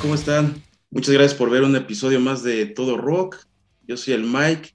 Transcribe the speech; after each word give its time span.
¿cómo 0.00 0.14
están? 0.14 0.62
Muchas 0.90 1.14
gracias 1.14 1.34
por 1.34 1.50
ver 1.50 1.62
un 1.62 1.76
episodio 1.76 2.20
más 2.20 2.42
de 2.42 2.66
Todo 2.66 2.96
Rock. 2.96 3.36
Yo 3.86 3.96
soy 3.96 4.14
el 4.14 4.24
Mike 4.24 4.70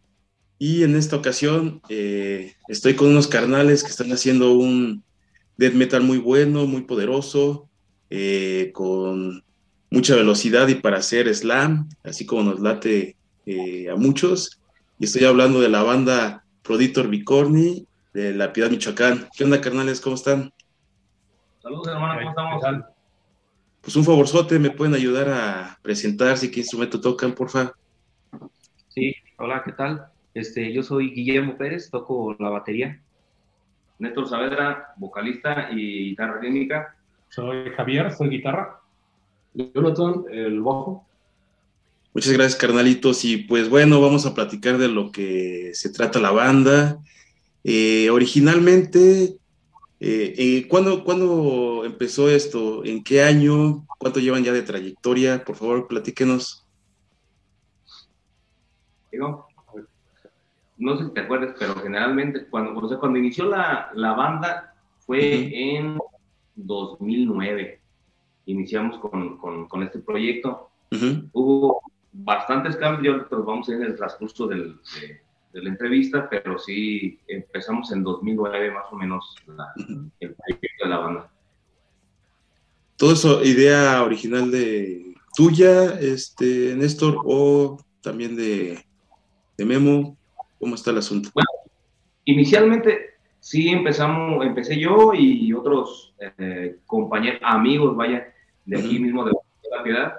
y 0.59 0.83
en 0.83 0.95
esta 0.95 1.15
ocasión 1.15 1.82
eh, 1.89 2.54
estoy 2.68 2.95
con 2.95 3.07
unos 3.07 3.27
carnales 3.27 3.83
que 3.83 3.89
están 3.89 4.11
haciendo 4.11 4.54
un 4.54 5.04
death 5.57 5.73
metal 5.73 6.04
muy 6.04 6.19
bueno, 6.19 6.68
muy 6.68 6.82
poderoso, 6.82 7.68
eh, 8.09 8.71
con 8.73 9.43
mucha 9.89 10.15
velocidad 10.15 10.68
y 10.68 10.75
para 10.75 10.97
hacer 10.97 11.33
slam, 11.33 11.89
así 12.04 12.25
como 12.25 12.43
nos 12.43 12.60
late 12.60 13.15
eh, 13.46 13.89
a 13.89 13.96
muchos. 13.96 14.60
Y 15.00 15.05
estoy 15.05 15.25
hablando 15.25 15.60
de 15.60 15.69
la 15.69 15.82
banda 15.82 16.46
Proditor 16.61 17.07
Bicorni 17.07 17.87
de 18.14 18.33
La 18.33 18.54
Piedad, 18.54 18.69
Michoacán. 18.69 19.28
¿Qué 19.36 19.43
onda, 19.43 19.60
carnales? 19.60 20.01
¿Cómo 20.01 20.15
están? 20.15 20.54
Saludos, 21.61 21.87
hermano, 21.87 22.19
¿cómo 22.36 22.57
estamos? 22.60 22.94
Pues 23.86 23.96
un 23.98 24.04
favorzote, 24.04 24.57
¿me 24.57 24.71
pueden 24.71 24.96
ayudar 24.96 25.30
a 25.30 25.78
presentar 25.84 26.39
si 26.39 26.50
qué 26.50 26.62
instrumento 26.62 27.00
tocan, 27.00 27.34
porfa? 27.34 27.71
Sí, 28.89 29.14
hola, 29.38 29.61
¿qué 29.64 29.74
tal? 29.74 30.08
Este, 30.34 30.74
yo 30.74 30.82
soy 30.82 31.11
Guillermo 31.11 31.56
Pérez, 31.56 31.92
toco 31.92 32.36
la 32.39 32.50
batería. 32.50 33.00
Néstor 34.00 34.28
Saavedra, 34.28 34.95
vocalista 34.98 35.70
y 35.72 36.09
guitarra 36.09 36.39
rítmica. 36.42 36.95
Soy 37.30 37.70
Javier, 37.78 38.11
soy 38.11 38.30
guitarra. 38.30 38.81
Jonathan, 39.53 40.23
el 40.31 40.61
bajo. 40.61 41.06
Muchas 42.16 42.33
gracias, 42.33 42.59
carnalitos. 42.59 43.23
Y 43.23 43.38
pues 43.38 43.70
bueno, 43.70 44.02
vamos 44.02 44.25
a 44.25 44.33
platicar 44.33 44.80
de 44.80 44.88
lo 44.88 45.11
que 45.11 45.70
se 45.75 45.92
trata 45.92 46.17
la 46.20 46.31
banda. 46.31 46.97
Eh, 47.64 48.09
originalmente, 48.09 49.38
eh, 50.08 50.34
eh, 50.38 50.67
¿cuándo, 50.67 51.84
empezó 51.84 52.30
esto? 52.30 52.86
¿En 52.86 53.03
qué 53.03 53.23
año? 53.23 53.88
¿Cuánto 53.98 54.20
llevan 54.20 54.44
ya 54.44 54.53
de 54.53 54.61
trayectoria? 54.61 55.44
Por 55.44 55.56
favor, 55.56 55.88
platíquenos. 55.88 56.64
Digo, 59.11 59.48
no 60.78 60.98
sé 60.98 61.06
si 61.06 61.09
te 61.11 61.22
acuerdas, 61.22 61.56
pero 61.58 61.73
generalmente 61.78 62.45
cuando, 62.45 62.80
o 62.80 62.88
sea, 62.88 63.00
cuando 63.00 63.17
inició 63.17 63.45
la, 63.45 63.89
la 63.95 64.14
banda 64.14 64.76
fue 65.00 65.50
en 65.76 65.98
2009. 66.53 67.81
Iniciamos 68.45 69.00
con, 69.00 69.39
con, 69.39 69.67
con 69.67 69.81
este 69.81 69.98
proyecto. 69.98 70.70
Hubo 71.31 71.81
bastantes 72.14 72.76
cambios, 72.76 73.26
pero 73.28 73.44
vamos 73.44 73.67
a 73.67 73.72
ir 73.72 73.78
en 73.78 73.88
el 73.88 73.95
transcurso 73.95 74.45
del, 74.45 74.80
de, 75.02 75.24
la 75.61 75.70
entrevista, 75.70 76.28
pero 76.30 76.58
sí 76.58 77.20
empezamos 77.28 77.92
en 77.92 78.03
2009 78.03 78.72
más 78.72 78.86
o 78.92 78.95
menos 78.95 79.36
la, 79.48 79.72
el 80.20 80.34
proyecto 80.34 80.84
de 80.84 80.89
la 80.89 80.98
banda. 80.98 81.31
¿Todo 82.98 83.14
eso 83.14 83.44
idea 83.44 84.03
original 84.03 84.52
de 84.52 85.16
tuya, 85.36 86.00
este, 86.00 86.76
Néstor, 86.76 87.22
o 87.26 87.78
también 88.02 88.36
de, 88.36 88.80
de 89.58 89.66
Memo? 89.66 90.17
¿Cómo 90.59 90.76
está 90.76 90.92
el 90.92 91.00
asunto? 91.00 91.30
Bueno, 91.33 91.50
inicialmente 92.23 93.16
sí 93.39 93.70
empezamos, 93.70 94.45
empecé 94.45 94.80
yo 94.80 95.14
y 95.14 95.52
otros 95.53 96.16
eh, 96.38 96.78
compañeros, 96.86 97.42
amigos, 97.44 97.95
vaya, 97.95 98.33
de 98.66 98.80
aquí 98.80 99.00
mismo 99.00 99.23
de 99.26 99.33
la 99.72 99.83
ciudad, 99.83 100.14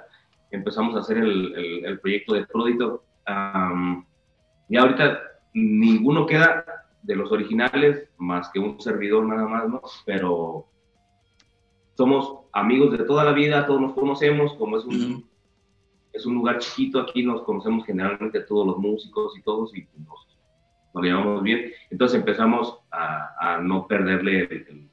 empezamos 0.51 0.95
a 0.95 1.01
hacer 1.01 1.19
el, 1.19 1.85
el, 1.85 2.01
proyecto 2.01 2.35
de 2.35 2.47
Proditor. 2.47 3.03
Y 4.69 4.77
ahorita 4.77 5.21
ninguno 5.55 6.27
queda 6.27 6.65
de 7.03 7.17
los 7.17 7.31
originales, 7.31 8.09
más 8.19 8.51
que 8.51 8.59
un 8.59 8.81
servidor 8.81 9.25
nada 9.27 9.47
más, 9.47 9.69
¿no? 9.69 9.81
Pero 10.05 10.67
somos 11.95 12.41
amigos 12.53 12.97
de 12.99 13.05
toda 13.05 13.25
la 13.25 13.33
vida, 13.33 13.67
todos 13.67 13.81
nos 13.81 13.93
conocemos, 13.95 14.55
como 14.55 14.79
es 14.79 14.85
un, 14.85 15.29
es 16.13 16.27
un 16.27 16.35
lugar 16.35 16.59
chiquito, 16.59 17.01
aquí 17.01 17.23
nos 17.23 17.43
conocemos 17.43 17.87
generalmente 17.87 18.41
todos 18.41 18.67
los 18.67 18.79
músicos 18.79 19.39
y 19.39 19.43
todos, 19.43 19.75
y 19.77 19.87
nos 20.07 20.27
nos 20.97 21.05
llevamos 21.05 21.43
bien. 21.43 21.73
Entonces 21.91 22.19
empezamos 22.19 22.79
a, 22.91 23.61
no 23.63 23.87
perderle 23.87 24.89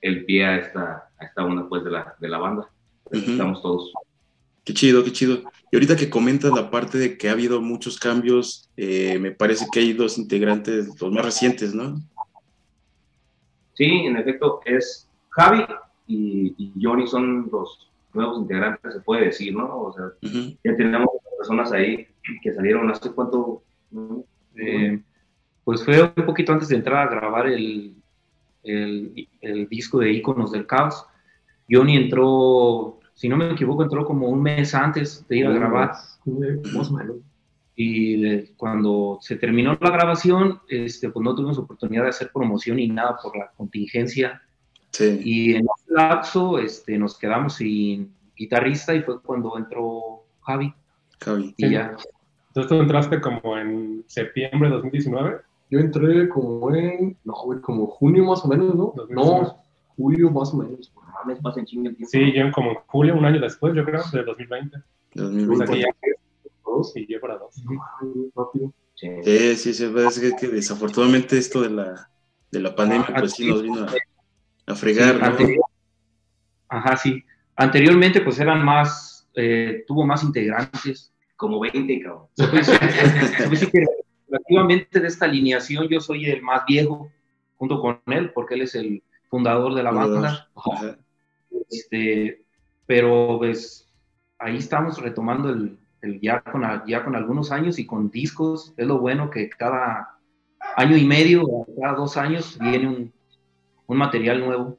el, 0.00 0.24
pie 0.24 0.44
a 0.44 0.56
esta, 0.56 1.10
a 1.18 1.24
esta 1.24 1.44
onda 1.44 1.68
pues 1.68 1.84
de 1.84 1.90
la, 1.90 2.16
de 2.18 2.28
la 2.28 2.38
banda. 2.38 2.68
Estamos 3.10 3.62
todos. 3.62 3.92
Qué 4.68 4.74
chido, 4.74 5.02
qué 5.02 5.12
chido. 5.12 5.44
Y 5.72 5.76
ahorita 5.76 5.96
que 5.96 6.10
comentas 6.10 6.52
la 6.52 6.70
parte 6.70 6.98
de 6.98 7.16
que 7.16 7.30
ha 7.30 7.32
habido 7.32 7.62
muchos 7.62 7.98
cambios, 7.98 8.68
eh, 8.76 9.18
me 9.18 9.30
parece 9.30 9.64
que 9.72 9.80
hay 9.80 9.94
dos 9.94 10.18
integrantes, 10.18 10.88
los 11.00 11.10
más 11.10 11.24
recientes, 11.24 11.74
¿no? 11.74 11.96
Sí, 13.72 13.86
en 13.86 14.18
efecto, 14.18 14.60
es 14.66 15.08
Javi 15.30 15.64
y, 16.06 16.74
Johnny 16.78 17.06
son 17.06 17.48
los 17.50 17.88
nuevos 18.12 18.42
integrantes, 18.42 18.92
se 18.92 19.00
puede 19.00 19.24
decir, 19.24 19.56
¿no? 19.56 19.84
O 19.84 19.94
sea, 19.94 20.04
ya 20.62 20.76
tenemos 20.76 21.08
personas 21.38 21.72
ahí 21.72 22.06
que 22.42 22.52
salieron 22.52 22.90
hace 22.90 23.10
cuánto, 23.12 23.62
eh, 24.54 25.00
pues 25.64 25.82
fue 25.82 26.02
un 26.14 26.26
poquito 26.26 26.52
antes 26.52 26.68
de 26.68 26.76
entrar 26.76 27.08
a 27.08 27.10
grabar 27.10 27.46
el, 27.46 27.94
el, 28.64 29.66
disco 29.70 30.00
de 30.00 30.12
Iconos 30.12 30.52
del 30.52 30.66
Caos. 30.66 31.06
Johnny 31.70 31.96
entró, 31.96 32.97
si 33.18 33.28
no 33.28 33.36
me 33.36 33.50
equivoco, 33.50 33.82
entró 33.82 34.04
como 34.04 34.28
un 34.28 34.40
mes 34.40 34.72
antes 34.76 35.26
de 35.26 35.38
ir 35.38 35.46
a 35.48 35.50
grabar. 35.50 35.90
Y 37.74 38.46
cuando 38.54 39.18
se 39.20 39.34
terminó 39.34 39.76
la 39.80 39.90
grabación, 39.90 40.60
este, 40.68 41.10
pues 41.10 41.24
no 41.24 41.34
tuvimos 41.34 41.58
oportunidad 41.58 42.04
de 42.04 42.10
hacer 42.10 42.30
promoción 42.32 42.76
ni 42.76 42.86
nada 42.86 43.18
por 43.20 43.36
la 43.36 43.50
contingencia. 43.56 44.40
Y 45.00 45.54
en 45.56 45.62
ese 45.62 45.92
lapso 45.92 46.60
este, 46.60 46.96
nos 46.96 47.18
quedamos 47.18 47.54
sin 47.54 48.14
guitarrista 48.36 48.94
y 48.94 49.02
fue 49.02 49.20
cuando 49.20 49.58
entró 49.58 50.22
Javi. 50.42 50.72
Javi. 51.18 51.54
Y 51.56 51.70
ya. 51.70 51.96
Entonces 52.50 52.68
tú 52.68 52.80
entraste 52.80 53.20
como 53.20 53.58
en 53.58 54.04
septiembre 54.06 54.68
de 54.68 54.76
2019. 54.76 55.38
Yo 55.70 55.80
entré 55.80 56.28
como 56.28 56.72
en, 56.72 57.16
no, 57.24 57.34
como 57.62 57.88
junio 57.88 58.26
más 58.26 58.44
o 58.44 58.48
menos, 58.48 58.76
¿no? 58.76 58.94
No, 59.10 59.56
julio 59.96 60.30
más 60.30 60.54
o 60.54 60.58
menos. 60.58 60.92
Mames, 61.24 61.40
pasa 61.40 61.60
en 61.60 61.66
chingo 61.66 61.88
el 61.88 61.96
tiempo. 61.96 62.10
Sí, 62.10 62.32
yo 62.32 62.50
como 62.52 62.70
en 62.70 62.76
julio, 62.86 63.16
un 63.16 63.24
año 63.24 63.40
después, 63.40 63.74
yo 63.74 63.84
creo, 63.84 64.02
de 64.12 64.22
2020. 64.22 64.78
2020. 65.14 65.64
O 65.64 65.66
sea, 65.66 65.76
ya 65.76 65.88
dos 66.64 66.96
y 66.96 67.06
yo 67.06 67.20
para 67.20 67.38
dos. 67.38 67.54
Sí, 68.94 69.56
sí, 69.56 69.74
sí, 69.74 69.86
parece 69.94 70.36
que, 70.36 70.48
desafortunadamente 70.48 71.38
esto 71.38 71.62
de 71.62 71.70
la, 71.70 72.10
de 72.50 72.60
la 72.60 72.74
pandemia, 72.74 73.06
ah, 73.08 73.20
pues 73.20 73.32
sí 73.32 73.48
nos 73.48 73.62
vino 73.62 73.86
a, 74.66 74.74
fregar, 74.74 75.16
¿no? 75.16 75.36
ajá, 76.68 76.96
sí. 76.96 77.22
Anteriormente, 77.56 78.20
pues 78.20 78.38
eran 78.38 78.64
más, 78.64 79.28
eh, 79.34 79.84
tuvo 79.86 80.04
más 80.06 80.22
integrantes. 80.22 81.12
Como 81.36 81.60
20, 81.60 82.00
cabrón. 82.00 82.26
Relativamente 84.26 85.00
de 85.00 85.06
esta 85.06 85.24
alineación, 85.24 85.86
yo 85.88 86.00
soy 86.00 86.26
el 86.26 86.42
más 86.42 86.64
viejo, 86.66 87.12
junto 87.56 87.80
con 87.80 88.00
él, 88.06 88.32
porque 88.32 88.56
él 88.56 88.62
es 88.62 88.74
el 88.74 89.04
fundador 89.30 89.74
de 89.74 89.82
la 89.84 89.92
banda. 89.92 90.48
Este, 91.70 92.44
pero 92.86 93.36
pues 93.38 93.88
ahí 94.38 94.56
estamos 94.56 95.00
retomando 95.00 95.50
el, 95.50 95.78
el 96.02 96.20
ya, 96.20 96.40
con, 96.40 96.62
ya 96.86 97.04
con 97.04 97.16
algunos 97.16 97.50
años 97.50 97.78
y 97.78 97.86
con 97.86 98.10
discos. 98.10 98.72
Es 98.76 98.86
lo 98.86 98.98
bueno 98.98 99.30
que 99.30 99.48
cada 99.48 100.18
año 100.76 100.96
y 100.96 101.04
medio 101.04 101.44
cada 101.80 101.94
dos 101.94 102.16
años 102.16 102.58
viene 102.60 102.88
un, 102.88 103.12
un 103.86 103.96
material 103.96 104.40
nuevo. 104.40 104.78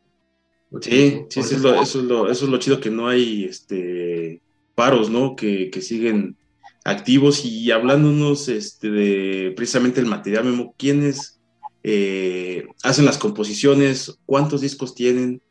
Sí, 0.82 1.26
sí, 1.30 1.40
eso 1.40 1.56
es, 1.56 1.62
lo, 1.62 1.82
eso, 1.82 2.00
es 2.00 2.06
lo, 2.06 2.30
eso 2.30 2.46
es 2.46 2.52
lo 2.52 2.60
chido 2.60 2.80
que 2.80 2.92
no 2.92 3.08
hay 3.08 3.46
este, 3.46 4.42
paros, 4.76 5.10
¿no? 5.10 5.36
Que, 5.36 5.72
que 5.72 5.82
siguen 5.82 6.38
activos 6.86 7.44
y 7.44 7.72
hablándonos 7.72 8.48
este, 8.50 8.90
de 8.92 9.54
precisamente 9.56 10.00
el 10.00 10.06
material, 10.06 10.46
Memo, 10.46 10.76
¿quiénes 10.78 11.40
eh, 11.84 12.68
hacen 12.84 13.06
las 13.06 13.18
composiciones? 13.18 14.20
¿Cuántos 14.26 14.62
discos 14.62 14.94
tienen? 14.94 15.42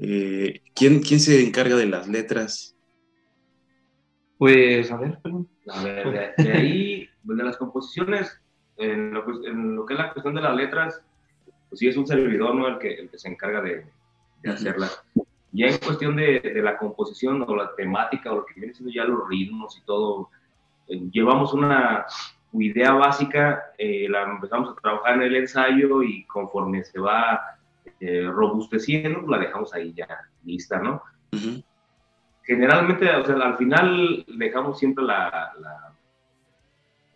Eh, 0.00 0.62
¿quién, 0.74 1.00
¿Quién 1.00 1.20
se 1.20 1.44
encarga 1.46 1.76
de 1.76 1.86
las 1.86 2.08
letras? 2.08 2.74
Pues, 4.38 4.90
a 4.90 4.96
ver, 4.96 5.18
perdón. 5.22 5.48
A 5.68 5.84
ver, 5.84 6.34
de, 6.38 6.52
ahí, 6.52 7.08
pues, 7.24 7.36
de 7.36 7.44
las 7.44 7.58
composiciones, 7.58 8.40
en 8.78 9.12
lo, 9.12 9.24
que 9.84 9.92
es 9.92 9.98
la 9.98 10.12
cuestión 10.12 10.34
de 10.34 10.40
las 10.40 10.56
letras, 10.56 11.02
pues 11.68 11.78
sí 11.78 11.88
es 11.88 11.96
un 11.98 12.06
servidor, 12.06 12.54
¿no? 12.54 12.66
El 12.66 12.78
que, 12.78 12.94
el 12.94 13.10
que 13.10 13.18
se 13.18 13.28
encarga 13.28 13.60
de, 13.60 13.84
de 14.42 14.50
hacerlas. 14.50 15.02
Ya 15.52 15.66
en 15.66 15.78
cuestión 15.78 16.16
de, 16.16 16.40
de, 16.40 16.62
la 16.62 16.78
composición 16.78 17.42
o 17.42 17.56
la 17.56 17.74
temática 17.74 18.32
o 18.32 18.36
lo 18.36 18.46
que 18.46 18.54
viene 18.54 18.72
siendo 18.72 18.94
ya 18.94 19.04
los 19.04 19.28
ritmos 19.28 19.76
y 19.76 19.84
todo, 19.84 20.30
llevamos 21.12 21.52
una 21.52 22.06
idea 22.54 22.92
básica, 22.92 23.72
eh, 23.78 24.08
la 24.08 24.22
empezamos 24.22 24.70
a 24.70 24.80
trabajar 24.80 25.16
en 25.16 25.22
el 25.22 25.36
ensayo 25.36 26.02
y 26.02 26.24
conforme 26.24 26.82
se 26.84 26.98
va 26.98 27.40
eh, 28.00 28.26
robusteciendo, 28.30 29.22
la 29.28 29.38
dejamos 29.38 29.72
ahí 29.74 29.92
ya 29.92 30.08
lista, 30.44 30.78
¿no? 30.78 31.02
Generalmente, 32.42 33.08
o 33.14 33.24
sea, 33.24 33.36
al 33.36 33.56
final 33.56 34.24
dejamos 34.36 34.78
siempre 34.78 35.04
la, 35.04 35.52
la, 35.60 35.92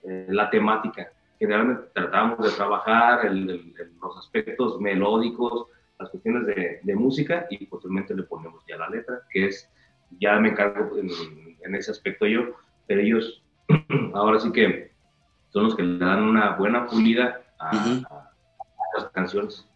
eh, 0.04 0.26
la 0.28 0.50
temática. 0.50 1.08
Generalmente 1.38 1.88
tratamos 1.92 2.38
de 2.44 2.50
trabajar 2.56 3.24
los 3.32 4.16
aspectos 4.18 4.80
melódicos, 4.80 5.66
las 5.98 6.10
cuestiones 6.10 6.46
de, 6.46 6.80
de, 6.82 6.94
música 6.94 7.46
y 7.50 7.66
posteriormente 7.66 8.14
le 8.14 8.22
ponemos 8.24 8.64
ya 8.68 8.76
la 8.76 8.88
letra, 8.88 9.22
que 9.30 9.46
es 9.46 9.68
ya 10.20 10.38
me 10.38 10.50
encargo 10.50 10.96
en, 10.98 11.08
en 11.62 11.74
ese 11.74 11.90
aspecto 11.90 12.26
yo, 12.26 12.42
pero 12.86 13.00
ellos 13.00 13.42
ahora 14.14 14.38
sí 14.38 14.52
que 14.52 14.92
son 15.50 15.64
los 15.64 15.74
que 15.76 15.82
le 15.82 15.98
dan 15.98 16.22
una 16.22 16.50
buena 16.56 16.86
pulida 16.86 17.42
a, 17.58 17.76
Ujú. 17.76 18.04
a- 18.10 18.18
a 18.18 19.00
las 19.00 19.10
canciones. 19.10 19.68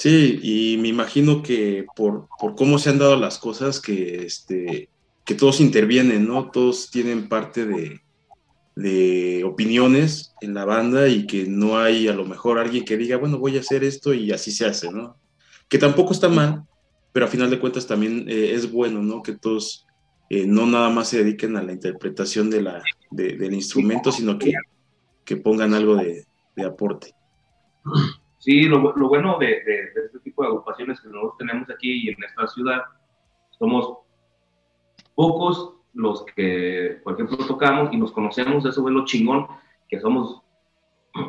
Sí, 0.00 0.40
y 0.42 0.78
me 0.78 0.88
imagino 0.88 1.42
que 1.42 1.84
por, 1.94 2.26
por 2.38 2.54
cómo 2.56 2.78
se 2.78 2.88
han 2.88 2.98
dado 2.98 3.16
las 3.16 3.38
cosas, 3.38 3.80
que, 3.80 4.24
este, 4.24 4.88
que 5.26 5.34
todos 5.34 5.60
intervienen, 5.60 6.26
¿no? 6.26 6.50
Todos 6.50 6.90
tienen 6.90 7.28
parte 7.28 7.66
de, 7.66 8.00
de 8.76 9.44
opiniones 9.44 10.32
en 10.40 10.54
la 10.54 10.64
banda 10.64 11.06
y 11.08 11.26
que 11.26 11.44
no 11.46 11.78
hay 11.78 12.08
a 12.08 12.14
lo 12.14 12.24
mejor 12.24 12.58
alguien 12.58 12.86
que 12.86 12.96
diga, 12.96 13.18
bueno, 13.18 13.38
voy 13.38 13.58
a 13.58 13.60
hacer 13.60 13.84
esto 13.84 14.14
y 14.14 14.32
así 14.32 14.52
se 14.52 14.64
hace, 14.64 14.90
¿no? 14.90 15.18
Que 15.68 15.76
tampoco 15.76 16.14
está 16.14 16.30
mal, 16.30 16.62
pero 17.12 17.26
a 17.26 17.28
final 17.28 17.50
de 17.50 17.58
cuentas 17.60 17.86
también 17.86 18.24
eh, 18.26 18.52
es 18.54 18.72
bueno, 18.72 19.02
¿no? 19.02 19.22
Que 19.22 19.34
todos 19.36 19.86
eh, 20.30 20.46
no 20.46 20.64
nada 20.64 20.88
más 20.88 21.08
se 21.08 21.22
dediquen 21.22 21.58
a 21.58 21.62
la 21.62 21.72
interpretación 21.72 22.48
de 22.48 22.62
la, 22.62 22.82
de- 23.10 23.36
del 23.36 23.52
instrumento, 23.52 24.10
sino 24.12 24.38
que, 24.38 24.52
que 25.26 25.36
pongan 25.36 25.74
algo 25.74 25.96
de, 25.96 26.24
de 26.56 26.64
aporte. 26.64 27.12
Sí, 28.40 28.62
lo, 28.62 28.96
lo 28.96 29.08
bueno 29.08 29.38
de, 29.38 29.46
de- 29.46 29.90
de 29.94 30.06
este 30.06 30.18
tipo 30.20 30.42
de 30.42 30.48
agrupaciones 30.48 31.00
que 31.00 31.08
nosotros 31.08 31.36
tenemos 31.38 31.68
aquí 31.70 32.06
y 32.06 32.08
en 32.08 32.16
esta 32.24 32.46
ciudad, 32.48 32.82
somos 33.58 33.98
pocos 35.14 35.74
los 35.92 36.24
que, 36.24 37.00
por 37.04 37.14
ejemplo, 37.14 37.36
tocamos 37.46 37.92
y 37.92 37.96
nos 37.98 38.12
conocemos, 38.12 38.64
eso 38.64 38.88
es 38.88 38.94
lo 38.94 39.04
chingón, 39.04 39.46
que 39.88 40.00
somos 40.00 40.40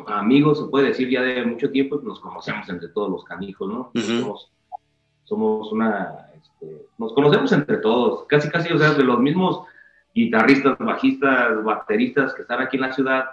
amigos, 0.06 0.58
se 0.60 0.64
puede 0.66 0.88
decir 0.88 1.10
ya 1.10 1.20
de 1.20 1.44
mucho 1.44 1.70
tiempo, 1.70 2.00
y 2.02 2.06
nos 2.06 2.20
conocemos 2.20 2.68
entre 2.68 2.88
todos 2.88 3.10
los 3.10 3.24
canijos, 3.24 3.68
¿no? 3.68 3.90
Somos, 4.20 4.52
somos 5.24 5.72
una, 5.72 6.28
este, 6.34 6.86
nos 6.96 7.12
conocemos 7.12 7.52
entre 7.52 7.76
todos, 7.78 8.24
casi 8.26 8.48
casi, 8.48 8.72
o 8.72 8.78
sea, 8.78 8.94
de 8.94 9.04
los 9.04 9.18
mismos 9.20 9.66
guitarristas, 10.14 10.78
bajistas, 10.78 11.62
bateristas 11.64 12.32
que 12.34 12.42
están 12.42 12.60
aquí 12.62 12.76
en 12.76 12.82
la 12.82 12.92
ciudad, 12.92 13.24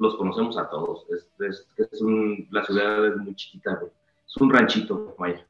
los 0.00 0.16
conocemos 0.16 0.56
a 0.56 0.68
todos. 0.68 1.04
Es, 1.10 1.28
es, 1.46 1.66
es 1.76 2.00
un, 2.00 2.48
la 2.50 2.64
ciudad 2.64 3.06
es 3.06 3.16
muy 3.18 3.34
chiquita, 3.36 3.74
güey. 3.74 3.92
Es 4.26 4.36
un 4.38 4.50
ranchito, 4.50 5.14
vaya. 5.18 5.46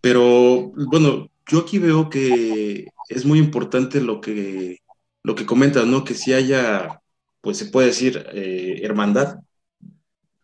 Pero 0.00 0.70
bueno, 0.74 1.28
yo 1.46 1.60
aquí 1.60 1.78
veo 1.78 2.10
que 2.10 2.86
es 3.08 3.24
muy 3.24 3.38
importante 3.38 4.00
lo 4.00 4.20
que, 4.20 4.78
lo 5.22 5.34
que 5.34 5.46
comentas, 5.46 5.86
¿no? 5.86 6.04
Que 6.04 6.14
si 6.14 6.34
haya, 6.34 7.00
pues 7.40 7.56
se 7.56 7.66
puede 7.66 7.88
decir, 7.88 8.26
eh, 8.32 8.80
hermandad, 8.82 9.38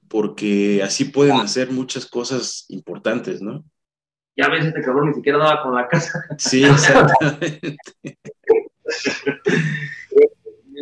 porque 0.08 0.82
así 0.82 1.04
pueden 1.04 1.36
hacer 1.36 1.70
muchas 1.70 2.06
cosas 2.06 2.64
importantes, 2.68 3.42
¿no? 3.42 3.62
Ya 4.36 4.48
ves, 4.48 4.64
este 4.64 4.82
cabrón 4.82 5.08
ni 5.08 5.14
siquiera 5.14 5.38
daba 5.38 5.62
con 5.62 5.74
la 5.74 5.86
casa. 5.88 6.24
Sí, 6.38 6.64
exactamente. 6.64 7.76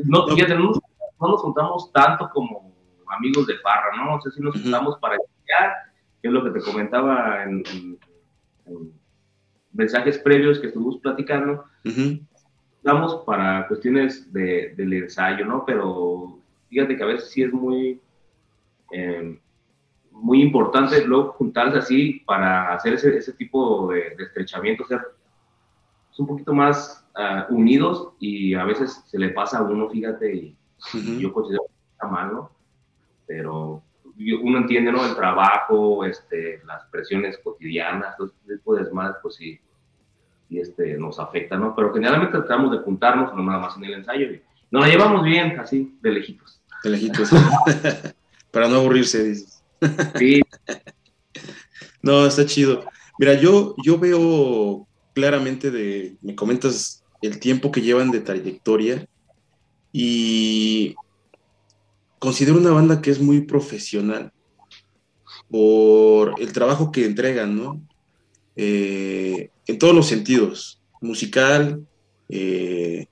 No, 0.04 0.28
fíjate, 0.28 0.56
no, 0.56 0.72
no 1.20 1.28
nos 1.28 1.40
juntamos 1.42 1.92
tanto 1.92 2.28
como 2.32 2.74
amigos 3.16 3.46
de 3.46 3.56
farra, 3.58 3.96
¿no? 3.96 4.16
O 4.16 4.20
sea, 4.20 4.32
sí 4.32 4.40
nos 4.40 4.60
juntamos 4.60 4.98
para 4.98 5.16
estudiar, 5.16 5.72
que 6.20 6.28
es 6.28 6.34
lo 6.34 6.42
que 6.44 6.50
te 6.58 6.64
comentaba 6.64 7.42
en, 7.44 7.62
en- 7.72 7.98
en 8.66 8.92
mensajes 9.72 10.18
previos 10.18 10.58
que 10.58 10.68
estuvimos 10.68 10.98
platicando. 10.98 11.64
Ujú. 11.84 12.20
Estamos 12.76 13.24
para 13.24 13.66
cuestiones 13.68 14.32
de, 14.32 14.74
del 14.76 14.92
ensayo, 14.92 15.44
¿no? 15.46 15.64
Pero 15.64 16.38
fíjate 16.68 16.96
que 16.96 17.02
a 17.02 17.06
veces 17.06 17.30
sí 17.30 17.42
es 17.42 17.52
muy, 17.52 18.00
eh, 18.92 19.38
muy 20.10 20.42
importante 20.42 21.04
luego 21.04 21.32
juntarse 21.32 21.78
así 21.78 22.22
para 22.26 22.72
hacer 22.74 22.94
ese, 22.94 23.16
ese 23.16 23.32
tipo 23.32 23.90
de, 23.92 24.14
de 24.16 24.24
estrechamiento, 24.24 24.84
ser 24.86 25.00
es 26.12 26.20
un 26.20 26.26
poquito 26.28 26.54
más 26.54 27.04
ah, 27.16 27.46
unidos 27.50 28.12
y 28.20 28.54
a 28.54 28.64
veces 28.64 29.02
se 29.06 29.18
le 29.18 29.30
pasa 29.30 29.58
a 29.58 29.62
uno, 29.62 29.90
fíjate, 29.90 30.32
y 30.32 30.56
Yo 30.92 31.32
considero 31.32 31.64
que 31.66 31.92
está 31.92 32.06
mal, 32.06 32.32
¿no? 32.32 32.50
Pero 33.26 33.82
uno 34.42 34.58
entiende, 34.58 34.92
¿no? 34.92 35.04
El 35.04 35.16
trabajo, 35.16 36.04
este, 36.04 36.62
las 36.64 36.84
presiones 36.86 37.38
cotidianas, 37.38 38.16
todo 38.16 38.28
ese 38.28 38.56
tipo 38.56 38.74
de 38.74 38.84
desmadres, 38.84 39.16
pues 39.22 39.34
sí, 39.36 39.58
y 40.50 40.60
este, 40.60 40.96
nos 40.98 41.18
afecta, 41.18 41.56
¿no? 41.56 41.74
Pero 41.74 41.92
generalmente 41.92 42.38
tratamos 42.38 42.70
de 42.70 42.78
juntarnos, 42.78 43.34
no 43.34 43.42
nada 43.42 43.58
más 43.58 43.76
en 43.76 43.84
el 43.84 43.94
ensayo, 43.94 44.26
y 44.26 44.42
nos 44.70 44.82
la 44.82 44.88
llevamos 44.88 45.24
bien, 45.24 45.58
así, 45.58 45.96
de 46.00 46.10
lejitos. 46.10 46.60
De 46.82 46.90
lejitos. 46.90 47.30
Para 48.50 48.68
no 48.68 48.76
aburrirse, 48.76 49.24
dices. 49.24 49.64
Sí, 50.16 50.42
No, 52.04 52.26
está 52.26 52.44
chido. 52.44 52.84
Mira, 53.18 53.32
yo, 53.32 53.74
yo 53.82 53.98
veo 53.98 54.86
claramente 55.14 55.70
de, 55.70 56.18
me 56.20 56.34
comentas 56.34 57.02
el 57.22 57.40
tiempo 57.40 57.72
que 57.72 57.80
llevan 57.80 58.10
de 58.10 58.20
trayectoria 58.20 59.06
y 59.96 60.96
considero 62.18 62.58
una 62.58 62.72
banda 62.72 63.00
que 63.00 63.12
es 63.12 63.20
muy 63.20 63.42
profesional 63.42 64.32
por 65.48 66.34
el 66.40 66.52
trabajo 66.52 66.90
que 66.90 67.04
entregan, 67.06 67.56
¿no? 67.56 67.80
Eh, 68.56 69.50
en 69.68 69.78
todos 69.78 69.94
los 69.94 70.06
sentidos, 70.06 70.82
musical, 71.00 71.86
eh, 72.28 73.06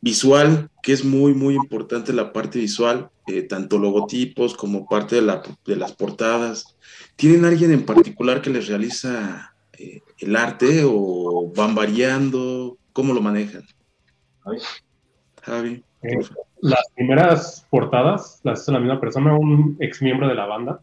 visual, 0.00 0.68
que 0.82 0.92
es 0.92 1.04
muy, 1.04 1.34
muy 1.34 1.54
importante 1.54 2.12
la 2.12 2.32
parte 2.32 2.58
visual, 2.58 3.10
eh, 3.28 3.42
tanto 3.42 3.78
logotipos 3.78 4.54
como 4.56 4.88
parte 4.88 5.16
de, 5.16 5.22
la- 5.22 5.42
de 5.64 5.76
las 5.76 5.92
portadas. 5.92 6.76
¿Tienen 7.14 7.44
alguien 7.44 7.70
en 7.70 7.84
particular 7.86 8.42
que 8.42 8.50
les 8.50 8.66
realiza 8.66 9.54
el 10.18 10.34
arte 10.36 10.82
o 10.84 11.52
van 11.54 11.76
variando? 11.76 12.76
¿Cómo 12.92 13.14
lo 13.14 13.20
manejan? 13.20 13.64
Javi. 15.50 15.84
Eh. 16.02 16.18
Las 16.62 16.84
primeras 16.94 17.66
portadas 17.70 18.40
las 18.44 18.62
hizo 18.62 18.72
la 18.72 18.80
misma 18.80 19.00
persona, 19.00 19.36
un 19.36 19.76
ex 19.80 20.00
miembro 20.02 20.28
de 20.28 20.34
la 20.34 20.46
banda. 20.46 20.80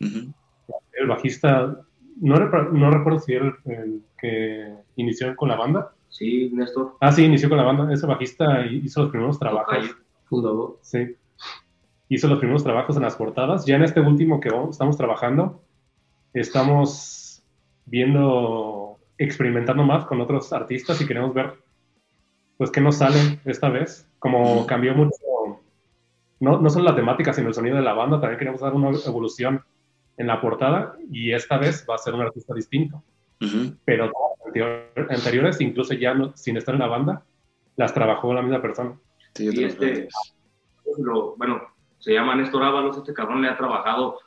El 0.00 1.06
bajista, 1.06 1.80
no, 2.20 2.36
no 2.38 2.90
recuerdo 2.90 3.18
si 3.20 3.34
era 3.34 3.46
el, 3.46 3.72
el 3.72 4.02
que 4.18 4.74
inició 4.96 5.34
con 5.36 5.48
la 5.48 5.56
banda. 5.56 5.92
sí, 6.08 6.50
Néstor. 6.52 6.96
Ah, 7.00 7.12
sí, 7.12 7.24
inició 7.24 7.48
con 7.48 7.58
la 7.58 7.64
banda. 7.64 7.92
Ese 7.92 8.06
bajista 8.06 8.66
hizo 8.66 9.02
los 9.02 9.10
primeros 9.10 9.38
trabajos. 9.38 9.96
Fundador. 10.24 10.78
Sí. 10.82 11.16
Hizo 12.08 12.28
los 12.28 12.38
primeros 12.38 12.64
trabajos 12.64 12.96
en 12.96 13.02
las 13.02 13.16
portadas. 13.16 13.64
Ya 13.66 13.76
en 13.76 13.82
este 13.84 14.00
último 14.00 14.40
que 14.40 14.50
estamos 14.70 14.96
trabajando, 14.96 15.62
estamos 16.32 17.42
viendo, 17.86 18.98
experimentando 19.18 19.84
más 19.84 20.04
con 20.06 20.20
otros 20.20 20.52
artistas 20.52 21.00
y 21.00 21.06
queremos 21.06 21.32
ver, 21.34 21.54
pues, 22.56 22.70
qué 22.70 22.80
nos 22.80 22.96
sale 22.96 23.40
esta 23.44 23.68
vez. 23.68 24.07
Como 24.18 24.66
cambió 24.66 24.94
mucho, 24.94 25.14
no, 26.40 26.60
no 26.60 26.70
solo 26.70 26.84
la 26.86 26.96
temática, 26.96 27.32
sino 27.32 27.48
el 27.48 27.54
sonido 27.54 27.76
de 27.76 27.82
la 27.82 27.92
banda, 27.94 28.20
también 28.20 28.38
queremos 28.38 28.60
dar 28.60 28.74
una 28.74 28.90
evolución 29.06 29.62
en 30.16 30.26
la 30.26 30.40
portada 30.40 30.96
y 31.10 31.32
esta 31.32 31.58
vez 31.58 31.86
va 31.88 31.94
a 31.94 31.98
ser 31.98 32.14
un 32.14 32.22
artista 32.22 32.54
distinto. 32.54 33.02
ujú. 33.40 33.76
Pero 33.84 34.10
todas 34.10 35.10
anteriores, 35.10 35.60
incluso 35.60 35.94
ya 35.94 36.14
no- 36.14 36.36
sin 36.36 36.56
estar 36.56 36.74
en 36.74 36.80
la 36.80 36.86
banda, 36.88 37.22
las 37.76 37.94
trabajó 37.94 38.32
la 38.34 38.42
misma 38.42 38.60
persona. 38.62 38.98
Sí, 39.34 39.48
Y 39.52 39.64
este-. 39.64 40.08
Lo- 40.98 41.36
bueno, 41.36 41.60
se 41.98 42.12
llama 42.14 42.34
Néstor 42.34 42.62
Ábalos, 42.64 42.96
este 42.96 43.12
cabrón 43.12 43.42
le 43.42 43.48
ha 43.48 43.56
trabajado 43.56 44.18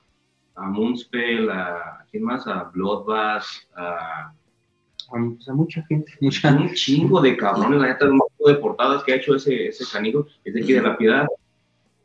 a 0.55 0.67
Moonspell, 0.69 1.49
a 1.49 2.05
¿quién 2.09 2.23
más? 2.23 2.45
A 2.47 2.65
Bloodbath, 2.73 3.43
a, 3.75 3.81
a, 4.29 4.33
pues, 5.09 5.49
a 5.49 5.53
mucha 5.53 5.81
gente, 5.87 6.13
mucha, 6.21 6.51
un 6.53 6.71
chingo 6.73 7.19
de 7.19 7.35
cabrones, 7.35 7.79
la 7.81 7.87
neta, 7.87 8.05
montón 8.41 8.55
de 8.55 8.61
portadas 8.61 9.03
que 9.03 9.13
ha 9.13 9.15
hecho 9.15 9.35
ese, 9.35 9.67
ese 9.67 9.85
canijo, 9.91 10.27
es 10.43 10.53
de 10.53 10.61
aquí 10.61 10.73
de 10.73 10.81
la 10.81 10.97
piedad, 10.97 11.27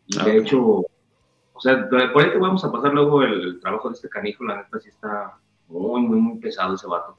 y 0.06 0.18
Ah, 0.18 0.22
ok. 0.22 0.28
hecho, 0.28 0.60
o 0.62 1.60
sea, 1.60 1.88
por 1.88 2.22
ahí 2.22 2.30
te 2.30 2.38
vamos 2.38 2.64
a 2.64 2.70
pasar 2.70 2.92
luego 2.92 3.22
el, 3.22 3.40
el 3.42 3.60
trabajo 3.60 3.88
de 3.88 3.94
este 3.94 4.08
canijo, 4.08 4.44
la 4.44 4.56
neta 4.56 4.78
sí 4.78 4.88
está 4.88 5.38
muy, 5.68 6.00
muy, 6.02 6.20
muy 6.20 6.38
pesado 6.38 6.74
ese 6.74 6.86
vato. 6.86 7.16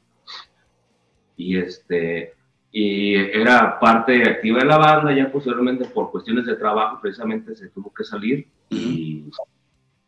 Y 1.36 1.58
este, 1.58 2.34
y 2.72 3.16
era 3.16 3.80
parte 3.80 4.24
activa 4.24 4.60
de 4.60 4.66
la 4.66 4.78
banda, 4.78 5.14
ya 5.16 5.32
posteriormente 5.32 5.86
por 5.86 6.12
cuestiones 6.12 6.46
de 6.46 6.56
trabajo 6.56 7.00
precisamente 7.02 7.56
se 7.56 7.70
tuvo 7.70 7.94
que 7.94 8.04
salir 8.04 8.48
y, 8.70 9.26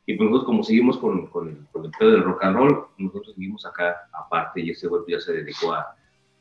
y 0.05 0.13
pues 0.15 0.29
nosotros 0.29 0.45
como 0.45 0.63
seguimos 0.63 0.97
con, 0.97 1.27
con, 1.27 1.47
el, 1.47 1.91
pedo 1.97 2.11
del 2.11 2.23
rock 2.23 2.43
and 2.43 2.55
roll, 2.55 2.87
nosotros 2.97 3.33
seguimos 3.33 3.65
acá 3.65 3.95
aparte 4.13 4.61
y 4.61 4.71
ese 4.71 4.87
güey 4.87 5.03
ya 5.07 5.19
se 5.19 5.33
dedicó 5.33 5.73
a, 5.73 5.95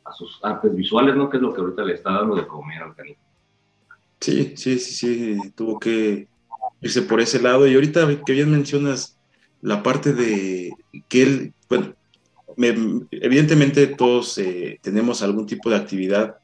a 0.08 0.12
sus 0.12 0.38
artes 0.42 0.74
visuales, 0.74 1.14
¿no? 1.16 1.28
Que 1.28 1.36
es 1.36 1.42
lo 1.42 1.52
que 1.52 1.60
ahorita 1.60 1.82
le 1.84 1.94
está 1.94 2.12
dando 2.12 2.34
de 2.36 2.46
comer 2.46 2.82
al 2.82 2.94
canijo. 2.94 3.20
Sí, 4.20 4.54
sí, 4.56 4.78
sí, 4.78 5.38
sí, 5.40 5.50
tuvo 5.54 5.78
que 5.78 6.28
irse 6.80 7.02
por 7.02 7.20
ese 7.20 7.40
lado. 7.40 7.66
Y 7.66 7.74
ahorita 7.74 8.08
que 8.24 8.32
bien 8.32 8.50
mencionas 8.50 9.18
la 9.60 9.82
parte 9.82 10.12
de 10.12 10.72
que 11.08 11.22
él, 11.22 11.54
bueno, 11.68 11.94
me- 12.56 13.06
evidentemente 13.12 13.86
todos 13.86 14.36
eh, 14.38 14.78
tenemos 14.82 15.22
algún 15.22 15.46
tipo 15.46 15.70
de 15.70 15.76
actividad 15.76 16.36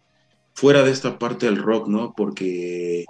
fuera 0.54 0.83
de 0.85 0.92
esta 0.92 1.18
parte 1.18 1.47
del 1.47 1.56
rock, 1.56 1.88
¿no? 1.88 2.14
Porque, 2.16 3.06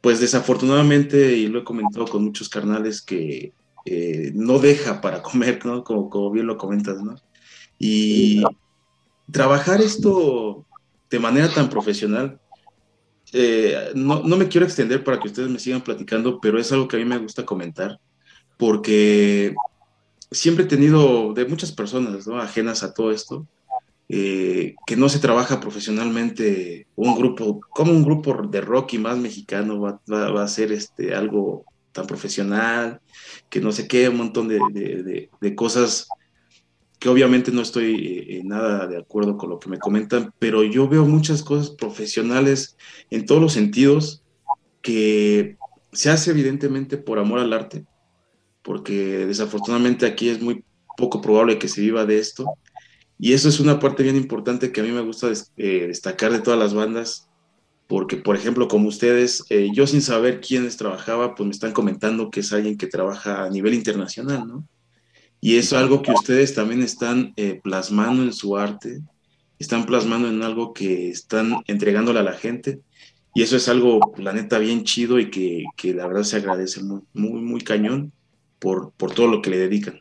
pues 0.00 0.20
desafortunadamente, 0.20 1.36
y 1.36 1.48
lo 1.48 1.60
he 1.60 1.64
comentado 1.64 2.06
con 2.06 2.24
muchos 2.24 2.48
carnales, 2.48 3.02
que 3.02 3.52
eh, 3.84 4.32
no 4.34 4.58
deja 4.58 5.00
para 5.00 5.22
comer, 5.22 5.64
¿no? 5.66 5.84
Como, 5.84 6.08
como 6.08 6.30
bien 6.30 6.46
lo 6.46 6.56
comentas, 6.56 7.02
¿no? 7.02 7.16
Y 7.78 8.42
trabajar 9.30 9.80
esto 9.80 10.66
de 11.10 11.18
manera 11.18 11.52
tan 11.52 11.68
profesional, 11.68 12.40
eh, 13.32 13.92
no, 13.94 14.22
me 14.22 14.48
quiero 14.48 14.66
extender 14.66 15.04
para 15.04 15.20
que 15.20 15.28
ustedes 15.28 15.48
me 15.48 15.58
sigan 15.58 15.82
platicando, 15.82 16.40
pero 16.40 16.58
es 16.58 16.72
algo 16.72 16.88
que 16.88 16.96
a 16.96 16.98
mí 16.98 17.04
me 17.04 17.18
gusta 17.18 17.44
comentar, 17.44 17.98
porque 18.56 19.54
siempre 20.30 20.64
he 20.64 20.68
tenido 20.68 21.32
de 21.32 21.44
muchas 21.44 21.72
personas 21.72 22.26
¿no? 22.26 22.40
ajenas 22.40 22.82
a 22.82 22.92
todo 22.92 23.12
esto, 23.12 23.46
eh, 24.08 24.74
que 24.86 24.96
no 24.96 25.08
se 25.08 25.20
trabaja 25.20 25.60
profesionalmente 25.60 26.88
un 26.96 27.16
grupo, 27.16 27.60
como 27.70 27.92
un 27.92 28.02
grupo 28.02 28.42
de 28.48 28.60
rock 28.60 28.94
y 28.94 28.98
más 28.98 29.16
mexicano 29.18 29.80
va, 29.80 30.42
a 30.42 30.48
ser 30.48 30.72
este, 30.72 31.14
algo 31.14 31.64
tan 31.92 32.06
profesional, 32.06 33.00
que 33.48 33.60
no 33.60 33.70
sé 33.70 33.86
qué, 33.86 34.08
un 34.08 34.16
montón 34.16 34.48
de, 34.48 34.58
de, 34.72 35.30
de 35.40 35.54
cosas 35.54 36.08
que 37.00 37.08
obviamente 37.08 37.50
no 37.50 37.62
estoy 37.62 38.26
eh, 38.28 38.42
nada 38.44 38.86
de 38.86 38.98
acuerdo 38.98 39.38
con 39.38 39.48
lo 39.48 39.58
que 39.58 39.70
me 39.70 39.78
comentan, 39.78 40.32
pero 40.38 40.62
yo 40.62 40.86
veo 40.86 41.06
muchas 41.06 41.42
cosas 41.42 41.70
profesionales 41.70 42.76
en 43.08 43.24
todos 43.24 43.40
los 43.40 43.54
sentidos 43.54 44.22
que 44.82 45.56
se 45.92 46.10
hace 46.10 46.30
evidentemente 46.30 46.98
por 46.98 47.18
amor 47.18 47.38
al 47.38 47.54
arte, 47.54 47.86
porque 48.62 49.26
desafortunadamente 49.26 50.04
aquí 50.04 50.28
es 50.28 50.42
muy 50.42 50.62
poco 50.98 51.22
probable 51.22 51.58
que 51.58 51.68
se 51.68 51.80
viva 51.80 52.04
de 52.04 52.18
esto. 52.18 52.44
Y 53.18 53.32
eso 53.32 53.48
es 53.48 53.60
una 53.60 53.80
parte 53.80 54.02
bien 54.02 54.16
importante 54.16 54.70
que 54.70 54.82
a 54.82 54.84
mí 54.84 54.90
me 54.90 55.00
gusta 55.00 55.32
eh, 55.56 55.86
destacar 55.86 56.32
de 56.32 56.40
todas 56.40 56.58
las 56.58 56.74
bandas, 56.74 57.30
porque 57.86 58.18
por 58.18 58.36
ejemplo, 58.36 58.68
como 58.68 58.88
ustedes, 58.88 59.42
eh, 59.48 59.70
yo 59.72 59.86
sin 59.86 60.02
saber 60.02 60.42
quiénes 60.42 60.76
trabajaba, 60.76 61.34
pues 61.34 61.46
me 61.46 61.52
están 61.52 61.72
comentando 61.72 62.30
que 62.30 62.40
es 62.40 62.52
alguien 62.52 62.76
que 62.76 62.86
trabaja 62.86 63.44
a 63.44 63.48
nivel 63.48 63.72
internacional, 63.72 64.46
¿no? 64.46 64.68
Y 65.40 65.56
es 65.56 65.72
algo 65.72 66.02
que 66.02 66.12
ustedes 66.12 66.54
también 66.54 66.82
están 66.82 67.32
eh, 67.36 67.60
plasmando 67.62 68.22
en 68.22 68.32
su 68.32 68.58
arte, 68.58 69.00
están 69.58 69.86
plasmando 69.86 70.28
en 70.28 70.42
algo 70.42 70.74
que 70.74 71.08
están 71.08 71.54
entregándole 71.66 72.20
a 72.20 72.24
la 72.24 72.34
gente. 72.34 72.80
Y 73.34 73.42
eso 73.42 73.56
es 73.56 73.68
algo, 73.68 74.00
la 74.18 74.32
neta, 74.32 74.58
bien 74.58 74.84
chido 74.84 75.18
y 75.18 75.30
que, 75.30 75.64
que 75.76 75.94
la 75.94 76.06
verdad 76.06 76.24
se 76.24 76.36
agradece 76.36 76.82
muy, 76.82 77.02
muy, 77.14 77.40
muy 77.40 77.60
cañón 77.60 78.12
por, 78.58 78.92
por 78.92 79.12
todo 79.12 79.28
lo 79.28 79.40
que 79.40 79.50
le 79.50 79.58
dedican. 79.58 80.00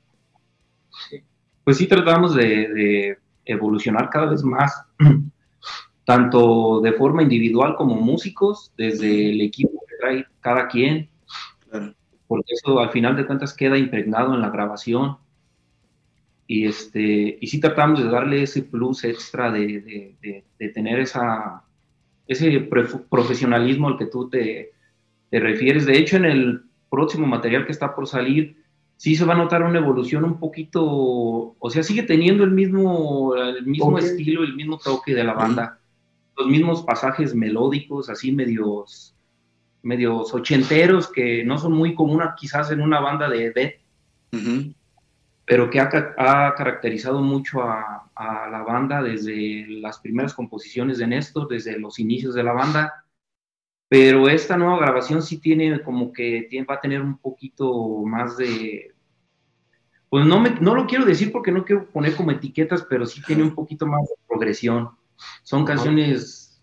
Pues 1.63 1.77
sí, 1.77 1.87
tratamos 1.87 2.35
de, 2.35 2.45
de 2.45 3.17
evolucionar 3.45 4.09
cada 4.09 4.31
vez 4.31 4.43
más, 4.43 4.83
tanto 6.05 6.81
de 6.81 6.93
forma 6.93 7.23
individual 7.23 7.75
como 7.75 7.95
músicos, 7.95 8.73
desde 8.75 9.31
el 9.31 9.41
equipo 9.41 9.83
que 9.87 9.95
trae 10.01 10.25
cada 10.41 10.67
quien, 10.67 11.09
porque 12.27 12.53
eso 12.53 12.79
al 12.79 12.91
final 12.91 13.15
de 13.15 13.25
cuentas 13.25 13.53
queda 13.53 13.77
impregnado 13.77 14.33
en 14.33 14.41
la 14.41 14.49
grabación 14.49 15.17
y, 16.51 16.65
este, 16.65 17.37
y 17.39 17.45
sí 17.45 17.59
tratamos 17.59 18.03
de 18.03 18.09
darle 18.09 18.41
ese 18.41 18.63
plus 18.63 19.03
extra 19.03 19.51
de, 19.51 20.15
de, 20.19 20.43
de, 20.57 20.69
tener 20.69 20.99
esa, 20.99 21.63
ese 22.25 22.67
profesionalismo 23.07 23.87
al 23.87 23.99
que 23.99 24.07
tú 24.07 24.27
te, 24.27 24.71
te, 25.29 25.39
refieres. 25.39 25.85
De 25.85 25.99
hecho, 25.99 26.17
en 26.17 26.25
el 26.25 26.63
próximo 26.89 27.27
material 27.27 27.67
que 27.67 27.71
está 27.71 27.93
por 27.93 28.07
salir, 28.07 28.57
sí 28.97 29.15
se 29.15 29.25
va 29.25 29.35
a 29.35 29.37
notar 29.37 29.61
una 29.61 29.77
evolución 29.77 30.23
un 30.23 30.39
poquito, 30.39 31.55
o 31.59 31.69
sea, 31.69 31.83
sigue 31.83 32.01
teniendo 32.01 32.43
el 32.43 32.51
mismo, 32.51 33.35
el 33.35 33.67
mismo 33.67 33.99
estilo, 33.99 34.43
el 34.43 34.55
mismo 34.55 34.79
toque 34.79 35.13
de 35.13 35.23
la 35.23 35.33
banda, 35.33 35.77
los 36.35 36.47
mismos 36.47 36.81
pasajes 36.81 37.35
melódicos, 37.35 38.09
así 38.09 38.31
medios, 38.31 39.13
medios 39.83 40.33
ochenteros, 40.33 41.11
que 41.11 41.43
no 41.43 41.59
son 41.59 41.73
muy 41.73 41.93
comunes 41.93 42.29
quizás 42.39 42.71
en 42.71 42.81
una 42.81 42.99
banda 42.99 43.29
de 43.29 43.51
death 43.51 43.73
pero 45.49 45.67
que 45.67 45.79
ha, 45.79 45.89
caracterizado 46.55 47.23
mucho 47.23 47.63
a, 47.63 48.05
la 48.51 48.61
banda 48.61 49.01
desde 49.01 49.65
las 49.67 49.97
primeras 49.97 50.35
composiciones 50.35 50.99
de 50.99 51.07
Néstor, 51.07 51.47
desde 51.47 51.79
los 51.79 51.97
inicios 51.97 52.35
de 52.35 52.43
la 52.43 52.53
banda. 52.53 53.03
Pero 53.87 54.29
esta 54.29 54.57
nueva 54.57 54.77
grabación 54.77 55.23
sí 55.23 55.39
tiene 55.39 55.81
como 55.81 56.13
que 56.13 56.47
va 56.69 56.75
a 56.75 56.79
tener 56.79 57.01
un 57.01 57.17
poquito 57.17 58.03
más 58.05 58.37
de... 58.37 58.93
Pues 60.07 60.23
no, 60.27 60.39
me, 60.39 60.51
no 60.51 60.75
lo 60.75 60.85
quiero 60.85 61.03
decir 61.03 61.31
porque 61.31 61.51
no 61.51 61.65
quiero 61.65 61.89
poner 61.89 62.15
como 62.15 62.29
etiquetas, 62.29 62.83
pero 62.87 63.07
sí 63.07 63.19
tiene 63.25 63.41
un 63.41 63.55
poquito 63.55 63.87
más 63.87 64.07
de 64.07 64.15
progresión. 64.27 64.91
Son 65.41 65.65
canciones 65.65 66.61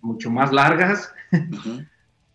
mucho 0.00 0.30
más 0.30 0.52
largas. 0.52 1.12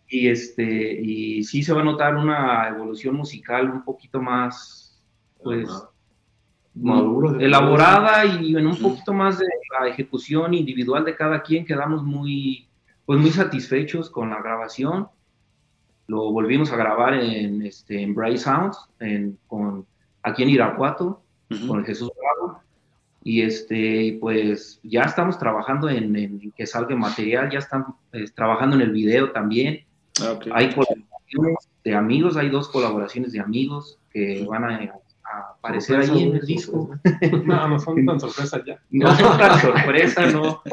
y 0.08 0.28
este 0.28 1.00
y 1.00 1.42
sí 1.42 1.62
se 1.62 1.72
va 1.72 1.80
a 1.80 1.84
notar 1.84 2.16
una 2.16 2.68
evolución 2.68 3.16
musical 3.16 3.70
un 3.70 3.82
poquito 3.82 4.20
más 4.20 4.83
pues 5.44 5.68
elaborada 7.38 8.24
y 8.24 8.56
en 8.56 8.66
un 8.66 8.76
poquito 8.76 9.12
más 9.12 9.38
de 9.38 9.46
la 9.78 9.88
ejecución 9.88 10.54
individual 10.54 11.04
de 11.04 11.14
cada 11.14 11.42
quien 11.42 11.64
quedamos 11.64 12.02
muy 12.02 12.66
pues 13.06 13.20
muy 13.20 13.30
satisfechos 13.30 14.10
con 14.10 14.30
la 14.30 14.40
grabación. 14.40 15.08
Lo 16.06 16.32
volvimos 16.32 16.72
a 16.72 16.76
grabar 16.76 17.14
en 17.14 17.62
este 17.62 18.02
en 18.02 18.14
Bright 18.14 18.38
Sounds 18.38 18.78
en, 18.98 19.38
con 19.46 19.86
aquí 20.22 20.42
en 20.42 20.50
Irapuato 20.50 21.22
con 21.68 21.80
el 21.80 21.84
Jesús 21.84 22.10
Bravo. 22.16 22.60
Y 23.22 23.42
este 23.42 24.18
pues 24.20 24.80
ya 24.82 25.02
estamos 25.02 25.38
trabajando 25.38 25.88
en, 25.88 26.52
que 26.56 26.66
salga 26.66 26.96
material 26.96 27.50
ya 27.50 27.58
están 27.58 27.86
eh, 28.12 28.24
trabajando 28.34 28.76
en 28.76 28.82
el 28.82 28.90
video 28.90 29.30
también. 29.30 29.84
Ah, 30.20 30.38
hay 30.52 30.74
colaboraciones 30.74 31.68
de 31.84 31.94
amigos 31.94 32.36
hay 32.36 32.48
dos 32.48 32.68
colaboraciones 32.68 33.32
de 33.32 33.40
amigos 33.40 33.98
que 34.10 34.44
van 34.48 34.64
a 34.64 34.78
aparecer 35.38 36.00
ahí 36.00 36.22
en 36.22 36.36
el 36.36 36.46
disco. 36.46 36.90
No, 37.44 37.68
no 37.68 37.78
son 37.78 38.04
tan 38.06 38.20
sorpresas 38.20 38.62
ya. 38.64 38.80
No 38.90 39.14
son 39.16 39.38
tan 39.38 39.60
sorpresas, 39.60 40.32
no. 40.32 40.62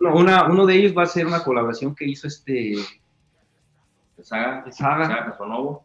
Una, 0.00 0.44
uno 0.44 0.66
de 0.66 0.76
ellos 0.76 0.96
va 0.96 1.02
a 1.02 1.06
ser 1.06 1.26
una 1.26 1.42
colaboración 1.42 1.94
que 1.94 2.04
hizo 2.04 2.28
este. 2.28 2.76
Saga, 4.20 4.70
Saga. 4.70 5.06
Saga 5.06 5.24
Castronovo. 5.26 5.84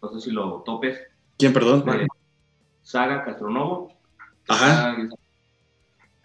No 0.00 0.08
sé 0.08 0.20
si 0.20 0.30
lo 0.30 0.62
topes. 0.62 0.98
¿Quién, 1.36 1.52
perdón? 1.52 1.84
Saga 2.82 3.24
Castronovo. 3.24 3.92
Ajá. 4.48 4.96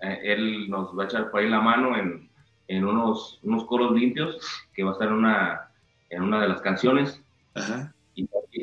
Eh, 0.02 0.20
él 0.24 0.70
nos 0.70 0.98
va 0.98 1.04
a 1.04 1.06
echar 1.08 1.32
por 1.32 1.42
ahí 1.42 1.50
la 1.50 1.60
mano 1.60 1.98
en, 1.98 2.30
en 2.68 2.86
unos, 2.86 3.40
unos 3.44 3.66
coros 3.66 3.92
limpios 3.92 4.38
que 4.74 4.84
va 4.84 4.92
a 4.92 4.94
estar 4.94 5.10
en 5.10 5.16
una, 5.16 5.70
en 6.10 6.24
una 6.24 6.40
de 6.40 6.48
las 6.48 6.62
canciones. 6.62 7.22
Ajá 7.56 7.93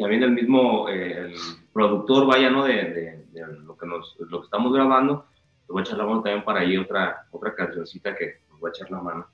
también 0.01 0.23
el 0.23 0.33
mismo 0.33 0.89
eh, 0.89 1.27
el 1.27 1.35
productor, 1.73 2.27
vaya, 2.27 2.51
¿no? 2.51 2.65
De, 2.65 3.25
de, 3.33 3.47
lo, 3.65 3.77
que 3.77 3.87
nos, 3.87 4.17
lo 4.19 4.41
que 4.41 4.45
estamos 4.47 4.73
grabando, 4.73 5.27
nos 5.69 5.77
va 5.77 5.81
a 5.81 5.85
echar 5.85 5.99
la 5.99 6.05
mano 6.05 6.23
también 6.23 6.45
para 6.45 6.61
ahí 6.61 6.77
otra, 6.77 7.27
otra 7.31 7.55
cancioncita 7.55 8.15
que 8.17 8.41
nos 8.51 8.63
va 8.63 8.69
a 8.69 8.71
echar 8.71 8.91
la 8.91 9.01
mano. 9.01 9.27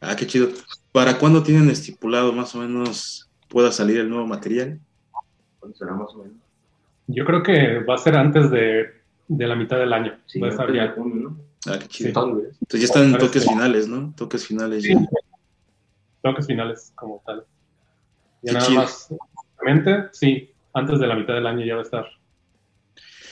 Ah, 0.00 0.16
qué 0.16 0.26
chido. 0.26 0.48
¿Para 0.92 1.18
cuándo 1.18 1.42
tienen 1.42 1.68
estipulado 1.68 2.32
más 2.32 2.54
o 2.54 2.58
menos 2.58 3.30
pueda 3.48 3.70
salir 3.72 3.98
el 3.98 4.08
nuevo 4.08 4.26
material? 4.26 4.80
¿Cuándo 5.58 5.76
será 5.76 5.94
más 5.94 6.14
o 6.14 6.18
menos? 6.18 6.36
Yo 7.06 7.24
creo 7.24 7.42
que 7.42 7.80
va 7.80 7.94
a 7.94 7.98
ser 7.98 8.16
antes 8.16 8.50
de, 8.50 8.86
de 9.28 9.46
la 9.46 9.56
mitad 9.56 9.78
del 9.78 9.92
año. 9.92 10.16
Sí, 10.26 10.40
va 10.40 10.46
a 10.46 10.50
estar 10.50 10.72
ya. 10.72 10.92
Junio, 10.92 11.30
¿no? 11.30 11.36
Ah, 11.66 11.78
qué 11.78 11.88
chido. 11.88 12.08
Entonces 12.08 12.80
ya 12.80 12.84
están 12.84 13.04
en 13.04 13.18
toques 13.18 13.46
finales, 13.46 13.88
¿no? 13.88 14.14
Toques 14.16 14.46
finales. 14.46 14.82
Sí. 14.84 14.94
Toques 16.22 16.46
finales 16.46 16.92
como 16.94 17.22
tal. 17.26 17.44
Ya 18.42 18.54
nada 18.54 18.70
más, 18.70 19.12
sí, 20.12 20.50
antes 20.72 20.98
de 20.98 21.06
la 21.06 21.14
mitad 21.14 21.34
del 21.34 21.46
año 21.46 21.64
ya 21.64 21.74
va 21.74 21.80
a 21.80 21.84
estar. 21.84 22.06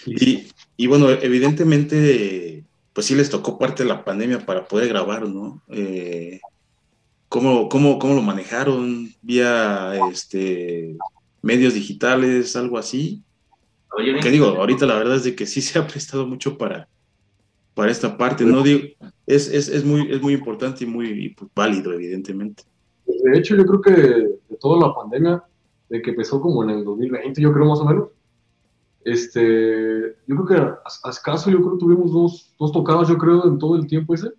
Y, 0.07 0.49
y, 0.77 0.87
bueno, 0.87 1.11
evidentemente, 1.11 2.65
pues 2.93 3.07
sí 3.07 3.15
les 3.15 3.31
tocó 3.31 3.59
parte 3.59 3.83
de 3.83 3.89
la 3.89 4.05
pandemia 4.05 4.45
para 4.45 4.67
poder 4.67 4.89
grabar, 4.89 5.29
¿no? 5.29 5.63
Eh, 5.69 6.41
¿cómo, 7.29 7.69
cómo, 7.69 7.99
cómo, 7.99 8.15
lo 8.15 8.23
manejaron? 8.23 9.11
¿Vía 9.23 9.93
este, 10.11 10.97
medios 11.43 11.75
digitales, 11.75 12.57
algo 12.57 12.79
así? 12.79 13.23
Que 14.23 14.31
digo, 14.31 14.47
ahorita 14.47 14.87
la 14.87 14.95
verdad 14.95 15.17
es 15.17 15.25
de 15.25 15.35
que 15.35 15.47
sí 15.47 15.61
se 15.61 15.79
ha 15.79 15.87
prestado 15.87 16.27
mucho 16.27 16.57
para, 16.57 16.89
para 17.75 17.91
esta 17.91 18.17
parte, 18.17 18.45
¿no? 18.45 18.63
Digo, 18.63 18.81
es, 19.27 19.49
es, 19.49 19.69
es, 19.69 19.85
muy, 19.85 20.11
es 20.11 20.21
muy 20.21 20.35
importante 20.35 20.85
y 20.85 20.87
muy 20.87 21.31
pues, 21.31 21.51
válido, 21.55 21.93
evidentemente. 21.93 22.63
De 23.07 23.39
hecho, 23.39 23.57
yo 23.57 23.65
creo 23.65 23.81
que 23.81 23.91
de 23.91 24.57
toda 24.61 24.87
la 24.87 24.95
pandemia, 24.95 25.43
de 25.89 26.03
que 26.03 26.11
empezó 26.11 26.41
como 26.41 26.63
en 26.63 26.71
el 26.71 26.85
2020, 26.85 27.41
yo 27.41 27.53
creo 27.53 27.67
más 27.67 27.81
o 27.81 27.85
menos, 27.85 28.09
este, 29.05 30.17
yo 30.27 30.37
creo 30.37 30.47
que 30.47 30.55
a, 30.55 31.11
escaso, 31.11 31.51
yo 31.51 31.59
creo 31.59 31.73
que 31.73 31.79
tuvimos 31.79 32.13
dos, 32.13 32.55
dos 32.59 32.73
tocadas, 32.73 33.09
yo 33.09 33.17
creo, 33.17 33.47
en 33.47 33.59
todo 33.59 33.77
el 33.77 33.87
tiempo 33.87 34.15
ese. 34.15 34.33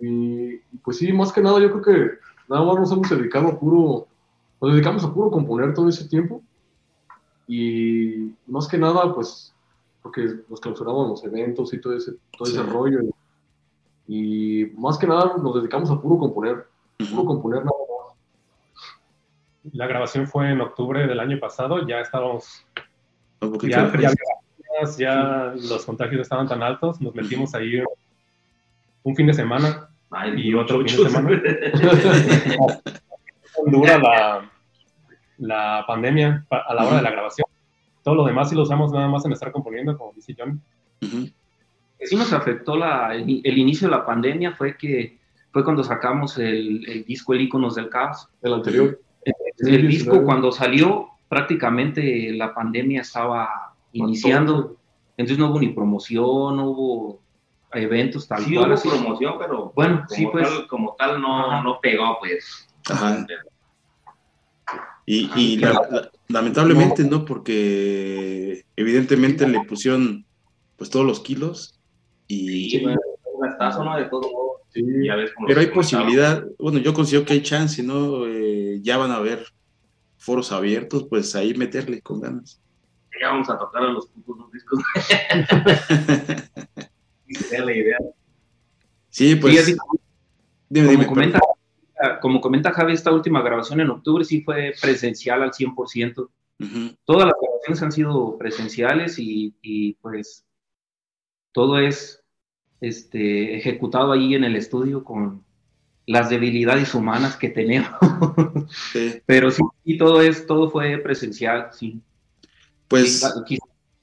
y, 0.00 0.56
pues 0.82 0.98
sí, 0.98 1.12
más 1.12 1.32
que 1.32 1.42
nada, 1.42 1.60
yo 1.60 1.70
creo 1.70 1.82
que 1.82 2.18
nada 2.48 2.64
más 2.64 2.76
nos 2.76 2.92
hemos 2.92 3.10
dedicado 3.10 3.48
a 3.48 3.58
puro, 3.58 4.06
nos 4.60 4.72
dedicamos 4.72 5.04
a 5.04 5.12
puro 5.12 5.30
componer 5.30 5.74
todo 5.74 5.88
ese 5.88 6.08
tiempo. 6.08 6.42
Y 7.46 8.32
más 8.46 8.68
que 8.68 8.78
nada, 8.78 9.14
pues, 9.14 9.54
porque 10.02 10.40
nos 10.48 10.60
clausuraban 10.60 11.08
los 11.08 11.24
eventos 11.24 11.72
y 11.72 11.80
todo 11.80 11.94
ese, 11.94 12.12
todo 12.36 12.48
ese 12.48 12.62
rollo. 12.62 13.00
Y, 14.06 14.62
y 14.62 14.66
más 14.78 14.96
que 14.96 15.06
nada 15.06 15.36
nos 15.36 15.54
dedicamos 15.54 15.90
a 15.90 16.00
puro 16.00 16.18
componer 16.18 16.66
componer 17.24 17.64
nada 17.64 17.76
La 19.72 19.86
grabación 19.86 20.26
fue 20.26 20.50
en 20.50 20.60
octubre 20.60 21.06
del 21.06 21.20
año 21.20 21.38
pasado, 21.38 21.86
ya 21.86 22.00
estábamos. 22.00 22.64
ya, 24.98 25.52
los 25.54 25.84
contagios 25.84 26.22
estaban 26.22 26.48
tan 26.48 26.62
altos, 26.62 27.00
nos 27.00 27.14
metimos 27.14 27.54
ahí 27.54 27.82
un 29.02 29.16
fin 29.16 29.26
de 29.26 29.34
semana 29.34 29.88
y 30.36 30.54
otro 30.54 30.84
fin 30.84 31.04
de 31.04 31.10
semana. 31.10 31.42
Dura 33.66 33.98
la, 33.98 34.50
la 35.38 35.84
pandemia 35.86 36.46
a 36.50 36.74
la 36.74 36.86
hora 36.86 36.96
de 36.96 37.02
la 37.02 37.10
grabación. 37.10 37.46
Todo 38.02 38.14
lo 38.14 38.24
demás 38.24 38.48
sí 38.48 38.56
lo 38.56 38.62
usamos 38.62 38.92
nada 38.92 39.08
más 39.08 39.24
en 39.26 39.32
estar 39.32 39.52
componiendo, 39.52 39.96
como 39.96 40.12
dice 40.12 40.34
John. 40.38 40.62
Sí 41.00 42.16
nos 42.16 42.32
afectó 42.32 42.76
la, 42.76 43.14
el, 43.14 43.58
inicio 43.58 43.88
de 43.88 43.96
la 43.96 44.06
pandemia, 44.06 44.52
fue 44.52 44.76
que 44.76 45.18
fue 45.50 45.64
cuando 45.64 45.82
sacamos 45.82 46.38
el, 46.38 47.04
disco 47.06 47.34
El 47.34 47.42
Iconos 47.42 47.74
del 47.74 47.88
Caos. 47.88 48.28
El 48.40 48.54
anterior. 48.54 49.00
El, 49.24 49.88
disco 49.88 50.22
cuando 50.24 50.52
salió, 50.52 51.08
prácticamente 51.28 52.32
la 52.32 52.54
pandemia 52.54 53.02
estaba 53.02 53.74
iniciando, 53.92 54.76
entonces 55.16 55.38
no 55.38 55.50
hubo 55.50 55.60
ni 55.60 55.68
promoción, 55.68 56.56
no 56.56 56.70
hubo 56.70 57.20
eventos 57.72 58.26
tal 58.26 58.44
sí, 58.44 58.56
hubo 58.56 58.64
promoción, 58.64 59.34
pero 59.38 59.72
bueno, 59.74 60.04
sí, 60.08 60.26
pues, 60.30 60.48
como 60.68 60.94
tal 60.96 61.20
no, 61.20 61.62
no 61.62 61.80
pegó, 61.80 62.18
pues. 62.20 62.68
Ajá. 62.88 63.26
Y, 65.10 65.60
lamentablemente 66.28 67.02
no, 67.04 67.24
porque 67.24 68.62
evidentemente 68.76 69.48
le 69.48 69.64
pusieron 69.64 70.26
pues 70.76 70.90
todos 70.90 71.06
los 71.06 71.20
kilos 71.20 71.80
y... 72.26 72.68
Sí, 72.70 72.84
¿no? 72.84 73.96
De 73.96 74.04
todo 74.04 74.47
pero 75.46 75.60
hay 75.60 75.66
posibilidad, 75.68 76.44
bueno, 76.58 76.78
yo 76.78 76.94
considero 76.94 77.24
que 77.24 77.34
hay 77.34 77.42
chance, 77.42 77.82
¿no? 77.82 78.26
Eh, 78.26 78.80
ya 78.82 78.96
van 78.96 79.10
a 79.10 79.16
haber 79.16 79.46
foros 80.16 80.52
abiertos, 80.52 81.06
pues 81.08 81.34
ahí 81.34 81.54
meterle 81.54 82.00
con 82.00 82.20
ganas. 82.20 82.60
Ya 83.20 83.28
vamos 83.28 83.48
a 83.50 83.58
tocar 83.58 83.82
a 83.82 83.88
los 83.88 84.06
putos 84.08 84.52
discos. 84.52 84.80
la 87.64 87.72
idea. 87.72 87.98
Sí, 89.10 89.34
pues. 89.36 89.76
dime, 90.68 90.88
dime, 90.88 91.06
comenta, 91.06 91.40
como 92.20 92.40
comenta 92.40 92.72
Javi, 92.72 92.92
esta 92.92 93.12
última 93.12 93.42
grabación 93.42 93.80
en 93.80 93.90
octubre 93.90 94.24
sí 94.24 94.42
fue 94.42 94.74
presencial 94.80 95.42
al 95.42 95.50
100%. 95.50 96.28
Todas 97.04 97.26
las 97.26 97.34
grabaciones 97.40 97.82
han 97.82 97.92
sido 97.92 98.36
presenciales 98.36 99.16
y, 99.18 99.96
pues 100.00 100.44
todo 101.52 101.78
es 101.78 102.22
este, 102.80 103.56
ejecutado 103.56 104.12
ahí 104.12 104.34
en 104.34 104.44
el 104.44 104.56
estudio 104.56 105.04
con 105.04 105.44
las 106.06 106.30
debilidades 106.30 106.94
humanas 106.94 107.36
que 107.36 107.50
tenemos. 107.50 107.90
Pero 109.26 109.50
sí, 109.50 109.62
todo 109.98 110.22
es, 110.22 110.46
todo 110.46 110.70
fue 110.70 110.98
presencial, 110.98 111.68
sí. 111.72 112.00
Pues 112.88 113.22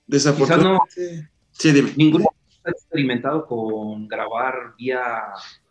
desafortunadamente. 0.05 1.29
sí, 1.51 1.71
dime. 1.71 1.91
Ninguno 1.95 2.27
ha 2.63 2.69
experimentado 2.69 3.47
con 3.47 4.07
grabar 4.07 4.75
vía 4.77 5.23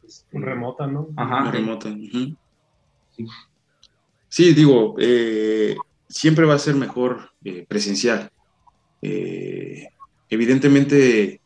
este, 0.03 0.39
remota, 0.39 0.87
¿no? 0.87 1.09
Ajá. 1.17 1.51
Remota. 1.51 1.95
sí. 4.29 4.55
digo, 4.55 4.97
eh, 4.99 5.77
siempre 6.09 6.45
va 6.45 6.55
a 6.55 6.59
ser 6.59 6.75
mejor 6.75 7.31
eh, 7.45 7.65
presencial. 7.69 8.31
Eh, 9.03 9.89
evidentemente, 10.29 11.41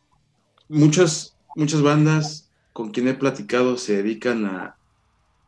muchas, 0.67 1.37
muchas 1.59 1.81
bandas 1.81 2.49
con 2.73 2.91
quien 2.91 3.07
he 3.07 3.13
platicado 3.13 3.77
se 3.77 3.97
dedican 3.97 4.45
a, 4.45 4.75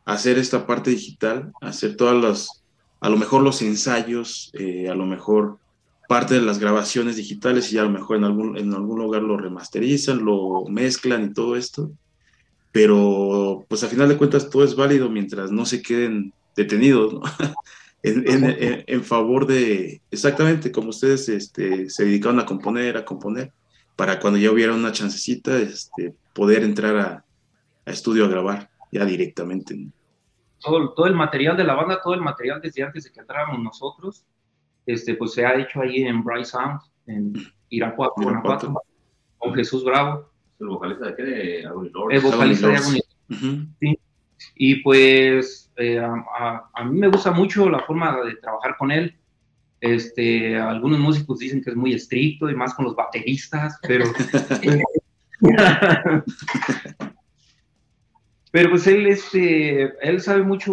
hacer 0.04 0.36
esta 0.36 0.66
parte 0.66 0.90
digital, 0.90 1.52
a 1.60 1.68
hacer 1.68 1.96
todas 1.96 2.20
las, 2.20 2.62
a 3.00 3.08
lo 3.08 3.16
mejor 3.16 3.42
los 3.42 3.62
ensayos, 3.62 4.52
a 4.90 4.94
lo 4.94 5.06
mejor 5.06 5.58
parte 6.08 6.34
de 6.34 6.42
las 6.42 6.58
grabaciones 6.58 7.16
digitales 7.16 7.72
y 7.72 7.78
a 7.78 7.84
lo 7.84 7.90
mejor 7.90 8.16
en 8.16 8.24
algún, 8.24 8.58
en 8.58 8.74
algún 8.74 8.98
lugar 8.98 9.22
lo 9.22 9.36
remasterizan, 9.36 10.24
lo 10.24 10.64
mezclan 10.68 11.24
y 11.24 11.32
todo 11.32 11.56
esto. 11.56 11.92
Pero 12.72 13.64
pues 13.68 13.84
a 13.84 13.88
final 13.88 14.08
de 14.08 14.16
cuentas 14.16 14.50
todo 14.50 14.64
es 14.64 14.74
válido 14.74 15.08
mientras 15.08 15.52
no 15.52 15.66
se 15.66 15.82
queden 15.82 16.32
detenidos, 16.56 17.14
¿no? 17.14 17.22
en, 18.02 19.04
favor 19.04 19.46
de, 19.46 20.00
exactamente 20.10 20.72
como 20.72 20.88
ustedes 20.88 21.28
este, 21.28 21.88
se 21.88 22.04
dedicaron 22.04 22.40
a 22.40 22.46
componer, 22.46 22.96
a 22.96 23.04
componer, 23.04 23.52
para 23.96 24.20
cuando 24.20 24.38
ya 24.38 24.50
hubiera 24.50 24.74
una 24.74 24.92
chancecita, 24.92 25.56
este, 25.58 26.14
poder 26.32 26.62
entrar 26.62 26.96
a, 26.96 27.24
estudio 27.84 28.24
a 28.24 28.28
grabar 28.28 28.70
ya 28.90 29.04
directamente. 29.04 29.88
Todo, 30.60 30.92
todo 30.94 31.06
el 31.06 31.14
material 31.14 31.56
de 31.56 31.64
la 31.64 31.74
banda, 31.74 32.00
todo 32.02 32.14
el 32.14 32.20
material 32.20 32.60
desde 32.60 32.82
antes 32.82 33.04
de 33.04 33.12
que 33.12 33.20
entráramos 33.20 33.60
nosotros, 33.60 34.24
este, 34.86 35.14
pues 35.14 35.32
se 35.32 35.44
ha 35.44 35.54
hecho 35.60 35.80
ahí 35.80 36.02
en 36.02 36.22
Bright 36.22 36.44
Sound, 36.44 36.80
en 37.06 37.34
Irapuato, 37.68 38.14
Guanajuato, 38.16 38.74
con 39.38 39.54
Jesús 39.54 39.84
Bravo 39.84 40.32
el 40.62 40.68
vocalista 40.68 41.06
de 41.06 41.16
qué? 41.16 41.22
De 41.22 41.60
El 41.60 42.20
vocalista 42.20 42.68
de 42.68 42.76
Agonilor. 42.76 43.04
sí. 43.80 43.98
Y 44.56 44.82
pues 44.82 45.72
eh, 45.76 46.00
a, 46.00 46.84
mí 46.84 46.98
me 46.98 47.08
gusta 47.08 47.30
mucho 47.30 47.68
la 47.68 47.80
forma 47.80 48.20
de 48.24 48.36
trabajar 48.36 48.76
con 48.76 48.90
él. 48.90 49.16
Este, 49.82 50.56
algunos 50.56 51.00
músicos 51.00 51.40
dicen 51.40 51.60
que 51.60 51.70
es 51.70 51.76
muy 51.76 51.92
estricto 51.92 52.48
y 52.48 52.54
más 52.54 52.72
con 52.72 52.84
los 52.84 52.94
bateristas, 52.94 53.80
pero... 53.82 54.04
pero 58.52 58.70
pues 58.70 58.86
él, 58.86 59.08
este, 59.08 59.92
él 60.08 60.20
sabe 60.20 60.44
mucho 60.44 60.72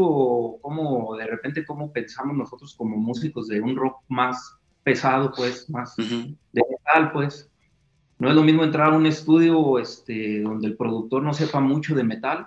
cómo, 0.62 1.16
de 1.18 1.26
repente, 1.26 1.66
cómo 1.66 1.92
pensamos 1.92 2.38
nosotros 2.38 2.76
como 2.76 2.98
músicos 2.98 3.48
de 3.48 3.60
un 3.60 3.76
rock 3.76 3.98
más 4.10 4.60
pesado, 4.84 5.34
pues, 5.36 5.68
más 5.72 5.96
de 5.96 6.36
metal, 6.54 7.12
pues. 7.12 7.50
No 8.20 8.30
es 8.30 8.36
lo 8.36 8.44
mismo 8.44 8.64
entrar 8.64 8.94
a 8.94 8.96
un 8.96 9.08
estudio 9.08 9.80
este, 9.80 10.42
donde 10.42 10.68
el 10.68 10.78
productor 10.78 11.24
no 11.24 11.34
sepa 11.34 11.60
mucho 11.62 11.96
de 11.96 12.04
metal 12.04 12.46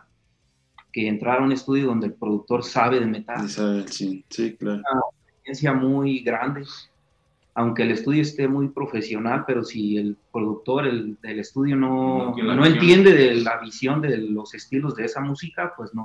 que 0.92 1.08
entrar 1.08 1.40
a 1.40 1.42
un 1.42 1.50
estudio 1.50 1.86
donde 1.86 2.06
el 2.06 2.14
productor 2.14 2.62
sabe 2.62 3.00
de 3.00 3.06
metal. 3.06 3.48
sí, 3.48 4.24
sí, 4.30 4.54
claro. 4.56 4.76
Una 4.78 5.00
experiencia 5.42 5.72
muy 5.72 6.20
grande, 6.20 6.64
aunque 7.54 7.82
el 7.82 7.90
estudio 7.90 8.22
esté 8.22 8.46
muy 8.46 8.68
profesional, 8.68 9.44
pero 9.46 9.64
si 9.64 9.98
el 9.98 10.16
productor 10.32 10.86
el, 10.86 11.18
del 11.20 11.40
estudio 11.40 11.76
no, 11.76 12.34
no, 12.36 12.64
entiende 12.64 13.12
de 13.12 13.34
la 13.36 13.58
visión 13.58 14.00
de 14.00 14.16
los 14.18 14.54
estilos 14.54 14.94
de 14.94 15.04
esa 15.04 15.20
música, 15.20 15.74
pues 15.76 15.92
no. 15.94 16.04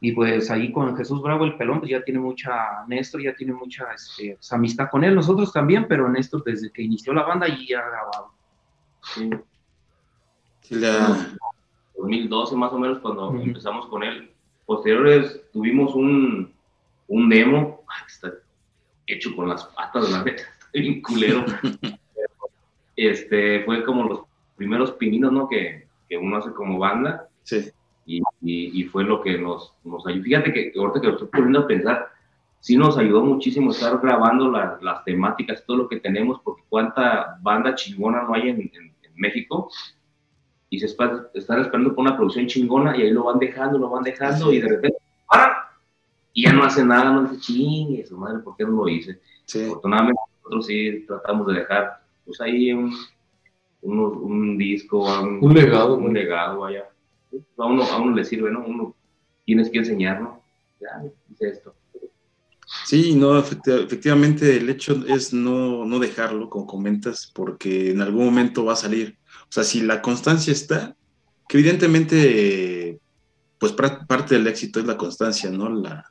Y 0.00 0.12
pues 0.12 0.50
ahí 0.50 0.72
con 0.72 0.96
Jesús 0.96 1.22
Bravo, 1.22 1.44
el 1.44 1.56
pelón, 1.56 1.78
pues 1.78 1.90
ya 1.90 2.02
tiene 2.02 2.20
mucha, 2.20 2.84
Néstor 2.88 3.22
ya 3.22 3.34
tiene 3.34 3.52
mucha 3.52 3.84
este, 3.94 4.34
pues, 4.34 4.52
amistad 4.52 4.88
con 4.90 5.04
él, 5.04 5.14
nosotros 5.14 5.52
también, 5.52 5.86
pero 5.88 6.08
Néstor 6.08 6.42
desde 6.44 6.70
que 6.70 6.82
inició 6.82 7.12
la 7.12 7.22
banda 7.22 7.46
ya 7.46 7.80
ha 7.80 7.88
grabado. 7.88 8.30
Sí. 9.02 9.30
La... 10.70 11.28
2012 11.96 12.56
más 12.56 12.72
o 12.72 12.78
menos 12.78 12.98
cuando 12.98 13.34
empezamos 13.34 13.86
con 13.86 14.02
él. 14.02 14.30
Posteriores 14.66 15.42
tuvimos 15.52 15.94
un, 15.94 16.53
un 17.08 17.28
demo, 17.28 17.84
está 18.06 18.32
hecho 19.06 19.34
con 19.36 19.48
las 19.48 19.64
patas 19.66 20.06
de 20.06 20.12
la 20.12 20.24
neta, 20.24 20.42
bien 20.72 21.02
culero. 21.02 21.44
este, 22.96 23.64
fue 23.64 23.84
como 23.84 24.04
los 24.04 24.20
primeros 24.56 24.92
pininos, 24.92 25.32
¿no? 25.32 25.48
Que, 25.48 25.86
que 26.08 26.16
uno 26.16 26.36
hace 26.36 26.52
como 26.52 26.78
banda. 26.78 27.28
Sí. 27.42 27.70
Y, 28.06 28.22
y, 28.42 28.84
fue 28.84 29.02
lo 29.02 29.22
que 29.22 29.38
nos, 29.38 29.74
nos 29.82 30.06
ayudó. 30.06 30.24
Fíjate 30.24 30.52
que 30.52 30.72
ahorita 30.76 31.00
que 31.00 31.06
lo 31.06 31.12
estoy 31.14 31.28
poniendo 31.28 31.60
a 31.60 31.66
pensar, 31.66 32.08
sí 32.64 32.78
nos 32.78 32.96
ayudó 32.96 33.22
muchísimo 33.22 33.70
estar 33.70 33.98
grabando 34.00 34.50
las 34.50 35.04
temáticas, 35.04 35.64
todo 35.66 35.76
lo 35.76 35.88
que 35.88 36.00
tenemos, 36.00 36.40
porque 36.42 36.62
cuánta 36.68 37.38
banda 37.42 37.74
chingona 37.74 38.22
no 38.22 38.34
hay 38.34 38.48
en, 38.48 38.70
México 39.16 39.70
y 40.70 40.80
se 40.80 40.86
están 40.86 41.28
esperando 41.60 41.94
por 41.94 42.00
una 42.00 42.16
producción 42.16 42.48
chingona 42.48 42.96
y 42.96 43.02
ahí 43.02 43.10
lo 43.10 43.24
van 43.24 43.38
dejando, 43.38 43.78
lo 43.78 43.88
van 43.88 44.02
dejando 44.02 44.52
y 44.52 44.60
de 44.60 44.68
repente 44.68 44.98
para 45.28 45.63
y 46.36 46.42
ya 46.42 46.52
no 46.52 46.64
hace 46.64 46.84
nada, 46.84 47.12
no 47.12 47.28
dice 47.28 47.40
chingue, 47.40 48.04
su 48.04 48.18
madre, 48.18 48.40
¿por 48.40 48.56
qué 48.56 48.64
no 48.64 48.72
lo 48.72 48.88
hice? 48.88 49.20
Afortunadamente 49.48 50.20
nosotros 50.42 50.66
sí 50.66 51.04
tratamos 51.06 51.46
de 51.46 51.60
dejar 51.60 52.02
pues 52.26 52.40
ahí 52.40 52.72
un, 52.72 52.92
un, 53.82 54.58
disco, 54.58 55.04
un, 55.22 55.54
legado, 55.54 55.96
un 55.96 56.12
legado, 56.12 56.60
vaya. 56.60 56.88
A 57.56 57.66
uno, 57.66 57.84
a 57.84 58.00
uno 58.00 58.16
le 58.16 58.24
sirve, 58.24 58.50
¿no? 58.50 58.64
Uno 58.66 58.96
tienes 59.44 59.70
que 59.70 59.78
enseñar, 59.78 60.20
¿no? 60.20 60.42
Ya, 60.80 61.08
dice 61.28 61.48
esto. 61.50 61.74
Sí, 62.84 63.14
no, 63.14 63.38
efectivamente 63.38 64.56
el 64.56 64.68
hecho 64.70 65.04
es 65.06 65.32
no, 65.32 65.84
no, 65.84 65.98
dejarlo, 66.00 66.50
como 66.50 66.66
comentas, 66.66 67.30
porque 67.32 67.90
en 67.90 68.00
algún 68.00 68.24
momento 68.24 68.64
va 68.64 68.72
a 68.72 68.76
salir. 68.76 69.18
O 69.42 69.52
sea, 69.52 69.62
si 69.62 69.82
la 69.82 70.02
constancia 70.02 70.52
está, 70.52 70.96
que 71.48 71.58
evidentemente, 71.58 73.00
pues 73.58 73.72
parte 73.72 74.34
del 74.34 74.46
éxito 74.48 74.80
es 74.80 74.86
la 74.86 74.96
constancia, 74.96 75.50
¿no? 75.50 75.68
La, 75.68 76.10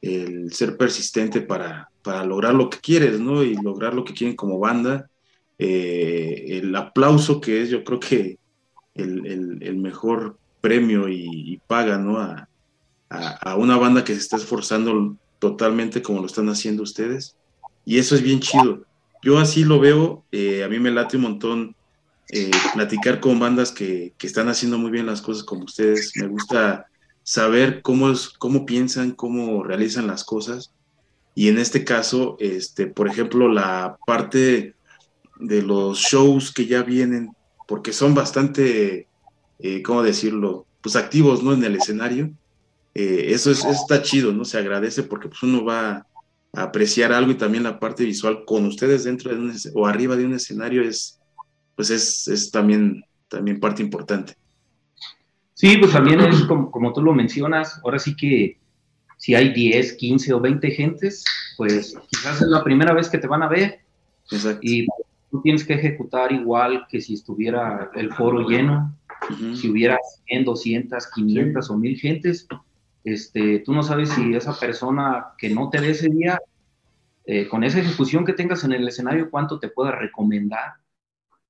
el 0.00 0.52
ser 0.52 0.76
persistente 0.76 1.40
para, 1.40 1.90
para 2.02 2.24
lograr 2.24 2.54
lo 2.54 2.70
que 2.70 2.78
quieres, 2.78 3.20
¿no? 3.20 3.42
Y 3.42 3.54
lograr 3.56 3.94
lo 3.94 4.04
que 4.04 4.14
quieren 4.14 4.36
como 4.36 4.58
banda. 4.58 5.08
Eh, 5.58 6.58
el 6.58 6.74
aplauso 6.76 7.40
que 7.40 7.62
es, 7.62 7.70
yo 7.70 7.82
creo 7.82 7.98
que 7.98 8.38
el, 8.94 9.58
el, 9.62 9.76
mejor 9.76 10.38
premio 10.60 11.08
y, 11.08 11.60
paga, 11.66 11.98
¿no? 11.98 12.18
A, 12.18 12.48
a, 13.08 13.56
una 13.56 13.76
banda 13.76 14.04
que 14.04 14.14
se 14.14 14.20
está 14.20 14.36
esforzando 14.36 15.16
totalmente 15.38 16.02
como 16.02 16.20
lo 16.20 16.26
están 16.26 16.48
haciendo 16.48 16.82
ustedes. 16.82 17.36
Y 17.84 17.98
eso 17.98 18.14
es 18.14 18.22
bien 18.22 18.40
chido. 18.40 18.84
yo 19.22 19.38
así 19.38 19.64
lo 19.64 19.80
veo, 19.80 20.24
eh, 20.32 20.64
a 20.64 20.68
mí 20.68 20.78
me 20.78 20.90
late 20.90 21.16
un 21.16 21.22
montón 21.24 21.76
eh, 22.28 22.50
platicar 22.74 23.20
con 23.20 23.38
bandas 23.38 23.70
que, 23.70 24.12
que, 24.18 24.26
están 24.26 24.48
haciendo 24.48 24.78
muy 24.78 24.90
bien 24.90 25.06
las 25.06 25.22
cosas 25.22 25.44
como 25.44 25.64
ustedes. 25.64 26.12
Me 26.16 26.26
gusta 26.26 26.86
saber 27.26 27.82
cómo, 27.82 28.10
es, 28.10 28.28
cómo 28.28 28.64
piensan, 28.64 29.10
cómo 29.10 29.64
realizan 29.64 30.06
las 30.06 30.22
cosas. 30.22 30.72
Y 31.34 31.48
en 31.48 31.58
este 31.58 31.84
caso, 31.84 32.36
este, 32.38 32.86
por 32.86 33.08
ejemplo, 33.08 33.48
la 33.48 33.98
parte 34.06 34.76
de 35.40 35.62
los 35.62 35.98
shows 35.98 36.52
que 36.52 36.66
ya 36.66 36.84
vienen, 36.84 37.32
porque 37.66 37.92
son 37.92 38.14
bastante, 38.14 39.08
eh, 39.58 39.82
¿cómo 39.82 40.04
decirlo? 40.04 40.66
Pues 40.80 40.94
activos, 40.94 41.42
¿no? 41.42 41.52
En 41.52 41.64
el 41.64 41.74
escenario. 41.74 42.30
Eh, 42.94 43.34
eso, 43.34 43.50
es, 43.50 43.64
está 43.64 44.02
chido, 44.02 44.32
¿no? 44.32 44.44
Se 44.44 44.58
agradece 44.58 45.02
porque 45.02 45.28
pues 45.28 45.42
uno 45.42 45.64
va 45.64 46.06
a 46.52 46.62
apreciar 46.62 47.12
algo 47.12 47.32
y 47.32 47.36
también 47.36 47.64
la 47.64 47.80
parte 47.80 48.04
visual 48.04 48.44
con 48.46 48.66
ustedes 48.66 49.02
dentro 49.02 49.32
de 49.32 49.38
un 49.38 49.52
o 49.74 49.86
arriba 49.88 50.14
de 50.14 50.26
un 50.26 50.34
escenario 50.34 50.80
es, 50.82 51.18
pues 51.74 51.90
es, 51.90 52.28
es 52.28 52.52
también, 52.52 53.04
también 53.28 53.58
parte 53.58 53.82
importante. 53.82 54.36
Sí, 55.56 55.78
pues 55.78 55.90
también 55.90 56.20
es 56.20 56.42
como, 56.42 56.70
como 56.70 56.92
tú 56.92 57.00
lo 57.00 57.14
mencionas, 57.14 57.80
ahora 57.82 57.98
sí 57.98 58.14
que 58.14 58.58
si 59.16 59.34
hay 59.34 59.54
10, 59.54 59.94
15 59.94 60.34
o 60.34 60.40
20 60.40 60.70
gentes, 60.70 61.24
pues 61.56 61.96
quizás 62.10 62.42
es 62.42 62.48
la 62.48 62.62
primera 62.62 62.92
vez 62.92 63.08
que 63.08 63.16
te 63.16 63.26
van 63.26 63.42
a 63.42 63.48
ver. 63.48 63.80
Exacto. 64.30 64.60
Y 64.62 64.86
tú 65.30 65.40
tienes 65.40 65.64
que 65.64 65.72
ejecutar 65.72 66.30
igual 66.30 66.86
que 66.90 67.00
si 67.00 67.14
estuviera 67.14 67.90
el 67.94 68.12
foro 68.12 68.46
lleno, 68.46 68.94
si 69.54 69.70
hubiera 69.70 69.98
100, 70.26 70.44
200, 70.44 71.10
500 71.10 71.70
o 71.70 71.78
1000 71.78 72.00
gentes, 72.00 72.46
este, 73.02 73.60
tú 73.60 73.72
no 73.72 73.82
sabes 73.82 74.10
si 74.10 74.34
esa 74.34 74.60
persona 74.60 75.28
que 75.38 75.48
no 75.48 75.70
te 75.70 75.80
ve 75.80 75.90
ese 75.92 76.10
día, 76.10 76.38
eh, 77.24 77.48
con 77.48 77.64
esa 77.64 77.80
ejecución 77.80 78.26
que 78.26 78.34
tengas 78.34 78.62
en 78.64 78.72
el 78.72 78.86
escenario, 78.86 79.30
cuánto 79.30 79.58
te 79.58 79.68
pueda 79.68 79.92
recomendar. 79.92 80.74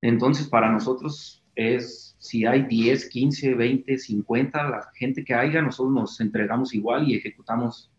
Entonces, 0.00 0.46
para 0.46 0.70
nosotros 0.70 1.42
es, 1.56 2.15
si 2.28 2.44
hay 2.44 2.62
10, 2.62 3.08
15, 3.08 3.54
20, 3.54 3.98
50, 3.98 4.70
la 4.70 4.90
gente 4.94 5.24
que 5.24 5.34
haya, 5.34 5.62
nosotros 5.62 5.94
nos 5.94 6.20
entregamos 6.20 6.74
igual 6.74 7.08
y 7.08 7.16
ejecutamos, 7.16 7.90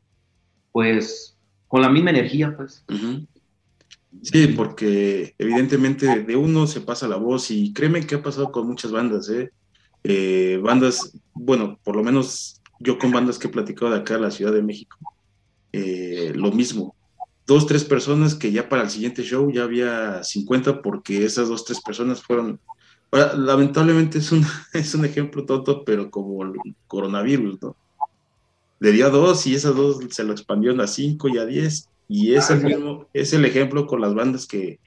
pues, 0.72 1.38
con 1.68 1.82
la 1.82 1.90
misma 1.90 2.12
energía, 2.12 2.56
pues. 2.56 2.86
Sí, 4.22 4.48
porque 4.48 5.36
evidentemente 5.38 6.24
de 6.24 6.36
uno 6.36 6.68
se 6.68 6.82
pasa 6.82 7.08
la 7.08 7.18
voz 7.18 7.52
y 7.52 7.74
créeme 7.74 8.06
que 8.06 8.16
ha 8.16 8.24
pasado 8.24 8.52
con 8.52 8.68
muchas 8.68 8.92
bandas, 8.92 9.30
¿eh? 9.30 9.52
eh 10.04 10.60
bandas, 10.62 11.18
bueno, 11.34 11.80
por 11.84 11.96
lo 11.96 12.04
menos 12.04 12.62
yo 12.80 12.98
con 12.98 13.12
bandas 13.12 13.38
que 13.38 13.48
he 13.48 13.52
platicado 13.52 13.92
de 13.92 14.00
acá 14.00 14.16
en 14.16 14.22
la 14.22 14.32
Ciudad 14.32 14.54
de 14.54 14.64
México, 14.64 14.98
eh, 15.72 16.32
lo 16.36 16.52
mismo. 16.52 16.96
Dos, 17.46 17.66
tres 17.66 17.84
personas 17.84 18.36
que 18.36 18.52
ya 18.52 18.68
para 18.68 18.84
el 18.84 18.90
siguiente 18.90 19.24
show 19.24 19.50
ya 19.52 19.64
había 19.64 20.24
50 20.24 20.82
porque 20.82 21.24
esas 21.24 21.50
dos, 21.50 21.66
tres 21.66 21.82
personas 21.82 22.22
fueron... 22.22 22.60
lamentablemente 23.38 24.20
es 24.20 24.32
un, 24.32 24.44
es 24.74 24.94
un 24.96 25.06
ejemplo 25.06 25.46
tonto, 25.46 25.84
pero 25.84 26.10
como 26.10 26.44
el 26.44 26.54
coronavirus, 26.88 27.62
¿no? 27.62 27.76
Le 28.80 28.92
dio 28.92 29.08
a 29.08 29.10
dos 29.10 29.48
y 29.48 29.56
esas 29.56 29.76
dos 29.76 30.00
se 30.10 30.24
lo 30.24 30.34
expandieron 30.34 30.82
a 30.82 30.88
cinco 30.88 31.28
y 31.28 31.38
a 31.38 31.46
diez 31.46 31.90
y 32.08 32.36
es 32.36 32.50
el 32.52 32.64
mismo, 32.64 33.08
es 33.14 33.34
el 33.34 33.44
ejemplo 33.44 33.88
con 33.88 34.02
las 34.02 34.14
bandas 34.14 34.46
que, 34.46 34.80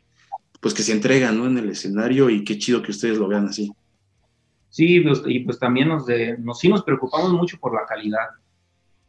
pues 0.61 0.75
que 0.75 0.83
se 0.83 0.93
entregan, 0.93 1.39
¿no? 1.39 1.47
En 1.47 1.59
el 1.59 1.69
escenario 1.69 2.31
y 2.31 2.45
qué 2.45 2.59
chido 2.59 2.83
que 2.83 2.93
ustedes 2.93 3.19
lo 3.19 3.29
vean 3.29 3.47
así. 3.47 3.73
Sí, 4.69 5.01
pues, 5.01 5.23
y 5.27 5.41
pues 5.41 5.59
también 5.59 5.89
nos, 5.89 6.07
de, 6.07 6.39
nos, 6.39 6.61
sí 6.61 6.69
nos 6.69 6.85
preocupamos 6.85 7.33
mucho 7.33 7.59
por 7.59 7.75
la 7.75 7.85
calidad 7.87 8.29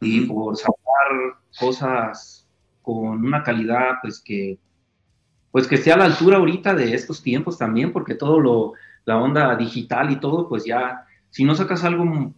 y 0.00 0.22
por 0.22 0.56
sacar 0.56 1.38
cosas 1.58 2.48
con 2.82 3.24
una 3.24 3.44
calidad, 3.44 3.94
pues 4.02 4.20
que, 4.20 4.58
pues 5.52 5.68
que 5.68 5.76
esté 5.76 5.92
a 5.92 5.96
la 5.96 6.06
altura 6.06 6.38
ahorita 6.38 6.74
de 6.74 6.94
estos 6.94 7.22
tiempos 7.22 7.56
también, 7.56 7.92
porque 7.92 8.16
todo 8.16 8.40
lo, 8.40 8.72
la 9.04 9.18
onda 9.18 9.54
digital 9.56 10.10
y 10.10 10.16
todo, 10.16 10.48
pues 10.48 10.64
ya, 10.64 11.06
si 11.30 11.44
no 11.44 11.54
sacas 11.54 11.84
algo 11.84 12.32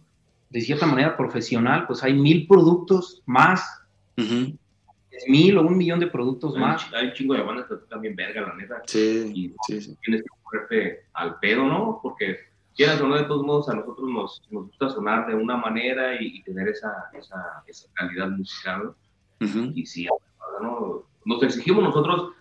de 0.49 0.61
cierta 0.61 0.85
manera 0.85 1.17
profesional, 1.17 1.85
pues 1.87 2.03
hay 2.03 2.13
mil 2.13 2.47
productos 2.47 3.21
más 3.25 3.81
mil 5.27 5.57
o 5.57 5.61
un 5.61 5.77
millón 5.77 5.99
de 5.99 6.07
productos 6.07 6.55
más. 6.55 6.91
Hay 6.93 7.07
un 7.07 7.13
chingo 7.13 7.33
de 7.33 7.41
bandas 7.41 7.67
que 7.67 7.75
también 7.89 8.15
verga, 8.15 8.41
la 8.41 8.55
neta. 8.55 8.81
Sí, 8.85 9.31
y 9.33 9.55
sí, 9.67 9.81
sí. 9.81 9.97
tienes 10.03 10.23
que 10.23 10.29
ponerte 10.43 11.05
al 11.13 11.39
pedo, 11.39 11.65
¿no? 11.65 11.99
Porque 12.01 12.37
quieras 12.75 12.99
o 13.01 13.07
no, 13.07 13.15
de 13.15 13.23
todos 13.23 13.45
modos, 13.45 13.69
a 13.69 13.75
nosotros 13.75 14.09
nos, 14.09 14.41
nos 14.51 14.67
gusta 14.67 14.89
sonar 14.89 15.27
de 15.27 15.35
una 15.35 15.57
manera 15.57 16.21
y, 16.21 16.41
tener 16.43 16.67
esa, 16.67 17.09
esa, 17.13 17.63
esa, 17.67 17.87
calidad 17.93 18.29
musical. 18.29 18.93
Y 19.39 19.85
sí, 19.85 20.07
¿no? 20.61 21.03
nos 21.25 21.43
exigimos 21.43 21.83
nosotros, 21.83 22.31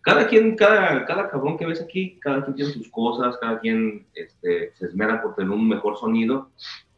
cada 0.00 0.26
quien, 0.26 0.56
cada, 0.56 1.04
cada 1.04 1.28
cabrón 1.28 1.58
que 1.58 1.66
ves 1.66 1.80
aquí, 1.80 2.18
cada 2.20 2.44
quien 2.44 2.56
tiene 2.56 2.72
sus 2.72 2.88
cosas, 2.88 3.36
cada 3.38 3.58
quien 3.60 4.06
este, 4.14 4.72
se 4.74 4.86
esmera 4.86 5.20
por 5.22 5.34
tener 5.34 5.50
un 5.50 5.68
mejor 5.68 5.96
sonido 5.98 6.50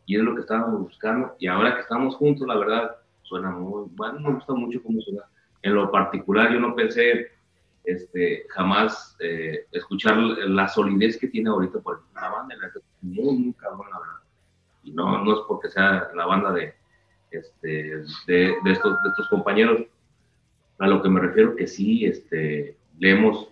y 0.06 0.16
es 0.16 0.22
lo 0.22 0.34
que 0.34 0.42
estábamos 0.42 0.80
buscando. 0.80 1.34
Y 1.38 1.46
ahora 1.46 1.74
que 1.74 1.82
estamos 1.82 2.16
juntos, 2.16 2.46
la 2.46 2.56
verdad, 2.56 2.96
suena 3.22 3.50
muy, 3.50 3.86
bueno, 3.92 4.20
me 4.20 4.34
gusta 4.34 4.52
mucho 4.54 4.82
cómo 4.82 5.00
suena. 5.00 5.22
En 5.62 5.74
lo 5.74 5.90
particular, 5.90 6.52
yo 6.52 6.60
no 6.60 6.74
pensé 6.74 7.30
este, 7.84 8.44
jamás 8.50 9.16
eh, 9.20 9.66
escuchar 9.72 10.16
la 10.16 10.68
solidez 10.68 11.16
que 11.18 11.28
tiene 11.28 11.50
ahorita 11.50 11.80
por 11.80 12.02
la 12.14 12.28
banda, 12.28 12.56
la 12.56 12.70
muy, 13.02 13.36
muy 13.36 13.52
cabrón, 13.54 13.86
la 13.90 13.98
verdad. 13.98 14.14
Y 14.82 14.92
no, 14.92 15.24
no 15.24 15.32
es 15.32 15.40
porque 15.46 15.68
sea 15.68 16.10
la 16.14 16.26
banda 16.26 16.52
de, 16.52 16.74
este, 17.30 17.68
de, 18.26 18.54
de, 18.64 18.72
estos, 18.72 19.02
de 19.02 19.08
estos 19.10 19.28
compañeros, 19.28 19.82
a 20.78 20.86
lo 20.86 21.02
que 21.02 21.08
me 21.08 21.20
refiero 21.20 21.54
que 21.56 21.66
sí, 21.66 22.06
este, 22.06 22.76
le 23.00 23.10
hemos 23.10 23.48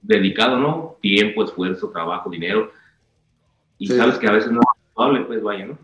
dedicado, 0.00 0.58
¿no? 0.58 0.96
Tiempo, 1.02 1.44
esfuerzo, 1.44 1.90
trabajo, 1.90 2.30
dinero, 2.30 2.72
y 3.78 3.88
sabes 3.88 4.18
que 4.18 4.28
a 4.28 4.32
veces 4.32 4.52
no 4.52 4.60
es 4.60 4.94
probable, 4.94 5.22
pues 5.22 5.42
vaya, 5.42 5.66
¿no? 5.66 5.78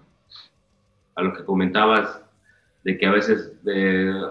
A 1.15 1.23
lo 1.23 1.33
que 1.35 1.45
comentabas, 1.45 2.21
de 2.85 2.97
que 2.97 3.07
a 3.07 3.11
veces 3.11 3.53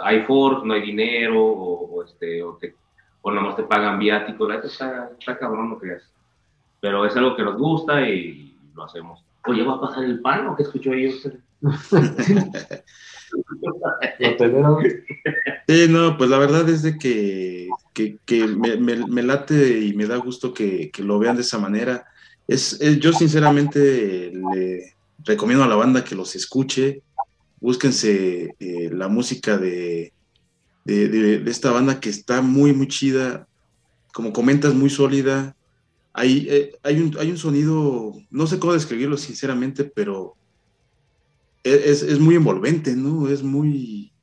hay 0.02 0.22
force, 0.22 0.66
no 0.66 0.74
hay 0.74 0.82
dinero, 0.82 1.44
o, 1.44 2.04
este, 2.04 2.42
o, 2.42 2.56
te, 2.56 2.76
o 3.22 3.32
nomás 3.32 3.56
te 3.56 3.64
pagan 3.64 4.00
viático, 4.00 4.50
está, 4.52 5.10
está 5.20 5.38
cabrón 5.38 5.80
que 5.80 5.94
es. 5.94 6.14
Pero 6.80 7.06
es 7.06 7.16
algo 7.18 7.36
que 7.36 7.44
nos 7.44 7.58
gusta 7.58 8.08
y 8.08 8.56
lo 8.76 8.84
hacemos. 8.84 9.26
Oye, 9.48 9.64
¿va 9.64 9.74
a 9.74 9.82
pasar 9.82 10.04
el 10.06 10.22
pan 10.22 10.48
o 10.48 10.56
qué 10.56 10.64
escuchó 10.64 10.92
ahí 10.92 11.08
usted? 11.10 11.40
sí, 15.68 15.88
no, 15.90 16.18
pues 16.18 16.30
la 16.30 16.38
verdad 16.38 16.68
es 16.70 16.84
de 16.84 16.98
que, 16.98 17.70
que, 17.94 18.48
me, 18.48 19.24
late 19.24 19.80
y 19.80 19.94
me 19.94 20.06
da 20.06 20.18
gusto 20.18 20.54
que, 20.54 20.92
que 20.92 21.04
lo 21.04 21.20
vean 21.20 21.36
de 21.36 21.42
esa 21.42 21.58
manera. 21.58 22.06
Es, 22.48 22.80
yo 23.00 23.12
sinceramente 23.14 24.32
le 24.32 24.96
recomiendo 25.24 25.64
a 25.64 25.68
la 25.68 25.76
banda 25.76 26.04
que 26.04 26.16
los 26.16 26.36
escuche, 26.36 27.02
búsquense 27.60 28.56
eh, 28.60 28.90
la 28.92 29.08
música 29.08 29.58
de, 29.58 30.14
de, 30.86 31.44
esta 31.50 31.72
banda 31.72 32.00
que 32.00 32.10
está 32.10 32.42
muy, 32.42 32.74
muy 32.74 32.88
chida, 32.88 33.48
como 34.14 34.32
comentas, 34.32 34.74
muy 34.74 34.90
sólida. 34.90 35.56
Hay, 36.14 36.48
eh, 36.50 36.76
hay, 36.84 37.02
un, 37.02 37.18
hay 37.20 37.32
un 37.32 37.38
sonido, 37.38 38.14
no 38.30 38.48
sé 38.48 38.60
cómo 38.60 38.74
describirlo 38.74 39.18
sinceramente, 39.18 39.84
pero 39.84 40.36
es, 41.66 42.02
es 42.04 42.20
muy 42.20 42.36
envolvente, 42.36 42.96
¿no? 42.96 43.28
Es 43.28 43.44
muy 43.44 44.14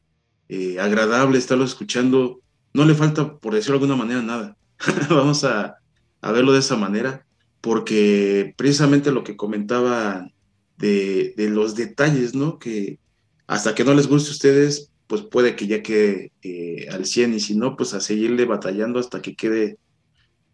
eh, 0.48 0.78
agradable 0.81 1.38
estarlo 1.38 1.64
escuchando. 1.64 2.40
No 2.72 2.85
le 2.85 2.94
falta, 2.94 3.37
por 3.38 3.55
decirlo 3.55 3.78
de 3.78 3.85
alguna 3.85 4.05
manera, 4.05 4.22
nada. 4.22 4.57
Vamos 5.11 5.44
a, 5.44 5.76
a 6.20 6.33
verlo 6.33 6.52
de 6.52 6.61
esa 6.61 6.76
manera, 6.76 7.26
porque 7.61 8.55
precisamente 8.57 9.11
lo 9.11 9.24
que 9.24 9.37
comentaba 9.37 10.31
de, 10.78 11.35
de, 11.37 11.50
los 11.50 11.74
detalles, 11.74 12.35
¿no? 12.35 12.59
Que, 12.59 12.98
hasta 13.46 13.74
que 13.74 13.85
no 13.85 13.94
les 13.94 14.07
guste 14.07 14.31
a 14.31 14.33
ustedes, 14.33 14.92
pues 15.07 15.22
puede 15.22 15.57
que 15.57 15.66
ya 15.66 15.83
quede 15.83 16.33
eh, 16.42 16.87
al 16.90 17.05
100 17.05 17.35
y 17.35 17.40
si 17.40 17.55
no, 17.55 17.76
pues 17.76 17.92
a 17.92 18.00
seguirle 18.00 18.46
batallando 18.46 18.98
hasta 18.98 19.20
que 19.20 19.37
quede 19.37 19.76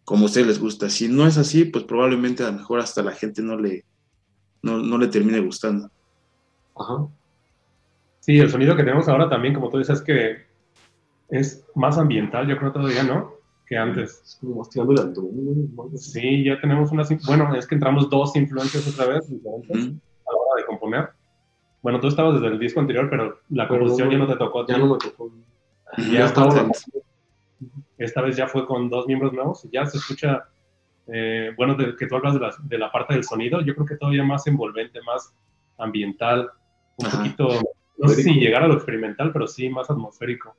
como 0.03 0.23
a 0.23 0.25
ustedes 0.25 0.47
les 0.47 0.59
gusta. 0.59 0.89
Si 0.89 1.07
no 1.07 1.25
es 1.27 1.37
así, 1.37 1.65
pues 1.65 1.85
probablemente 1.85 2.43
a 2.43 2.51
lo 2.51 2.57
mejor 2.57 2.79
hasta 2.79 3.03
la 3.03 3.13
gente 3.13 3.41
no 3.41 3.57
le, 3.57 3.85
no, 4.61 4.97
le 4.97 5.07
termine 5.07 5.39
gustando. 5.39 5.91
Ajá. 6.79 7.07
Sí, 8.19 8.39
el 8.39 8.49
sonido 8.49 8.75
que 8.75 8.83
tenemos 8.83 9.07
ahora 9.07 9.29
también, 9.29 9.53
como 9.53 9.69
tú 9.69 9.77
dices, 9.77 10.01
que 10.01 10.49
es 11.29 11.65
más 11.75 11.97
ambiental, 11.97 12.47
yo 12.47 12.57
creo 12.57 12.71
todavía, 12.71 13.03
¿no? 13.03 13.33
Que 13.65 13.77
antes. 13.77 14.21
Es 14.23 14.37
como 14.39 14.57
más 14.57 14.69
Sí, 15.95 16.43
ya 16.43 16.59
tenemos 16.59 16.91
unas. 16.91 17.09
Bueno, 17.25 17.55
es 17.55 17.67
que 17.67 17.75
entramos 17.75 18.09
dos 18.09 18.35
influencias 18.35 18.87
otra 18.87 19.13
vez 19.13 19.29
diferentes 19.29 19.77
a 19.77 20.31
la 20.31 20.37
hora 20.37 20.61
de 20.61 20.65
componer. 20.65 21.09
Bueno, 21.81 21.99
tú 21.99 22.07
estabas 22.07 22.35
desde 22.35 22.47
el 22.47 22.59
disco 22.59 22.79
anterior, 22.79 23.09
pero 23.09 23.39
la 23.49 23.67
composición 23.67 24.09
ya 24.09 24.17
no 24.17 24.27
te 24.27 24.35
tocó. 24.35 24.65
Ya 24.67 24.77
no 24.77 24.93
me 24.93 24.97
tocó. 24.97 25.31
ya 26.11 26.25
estaba. 26.25 26.69
Esta 27.97 28.21
vez 28.21 28.37
ya 28.37 28.47
fue 28.47 28.65
con 28.65 28.89
dos 28.89 29.05
miembros 29.07 29.33
nuevos 29.33 29.65
y 29.65 29.69
ya 29.71 29.85
se 29.85 29.97
escucha, 29.97 30.45
eh, 31.07 31.51
bueno, 31.57 31.75
de, 31.75 31.95
que 31.97 32.07
tú 32.07 32.15
hablas 32.15 32.33
de 32.33 32.39
la, 32.39 32.55
de 32.63 32.77
la, 32.77 32.91
parte 32.91 33.13
del 33.13 33.25
sonido, 33.25 33.59
yo 33.59 33.75
creo 33.75 33.85
que 33.85 33.97
todavía 33.97 34.23
más 34.23 34.47
envolvente, 34.47 35.01
más 35.01 35.33
ambiental, 35.77 36.49
un 36.99 37.11
poquito 37.11 37.61
no 37.99 38.07
sé 38.07 38.23
si 38.23 38.33
llegar 38.35 38.63
a 38.63 38.67
lo 38.67 38.75
experimental, 38.75 39.33
pero 39.33 39.45
sí 39.45 39.69
más 39.69 39.89
atmosférico. 39.89 40.55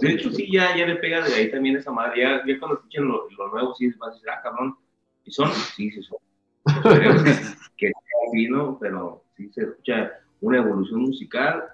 De 0.00 0.12
hecho, 0.12 0.30
sí, 0.32 0.50
ya, 0.50 0.74
ya 0.74 0.86
le 0.86 0.96
pega 0.96 1.20
de 1.20 1.34
ahí 1.34 1.50
también 1.50 1.76
esa 1.76 1.92
madre. 1.92 2.22
Ya, 2.22 2.42
ya 2.46 2.58
cuando 2.58 2.78
escuchen 2.78 3.06
lo, 3.06 3.28
lo 3.36 3.48
nuevo, 3.48 3.74
sí 3.74 3.90
vas 3.98 4.10
a 4.10 4.12
decir, 4.14 4.30
ah, 4.30 4.40
cabrón. 4.42 4.76
¿Y 5.24 5.30
son? 5.30 5.52
Sí, 5.52 5.90
sí 5.90 6.02
son. 6.02 6.18
Esperemos 6.64 7.22
que, 7.22 7.30
que 7.76 7.86
sea 7.88 8.28
así, 8.28 8.48
¿no? 8.48 8.78
Pero 8.80 9.24
sí 9.36 9.50
se 9.52 9.64
escucha 9.64 10.10
una 10.40 10.56
evolución 10.56 11.02
musical. 11.02 11.64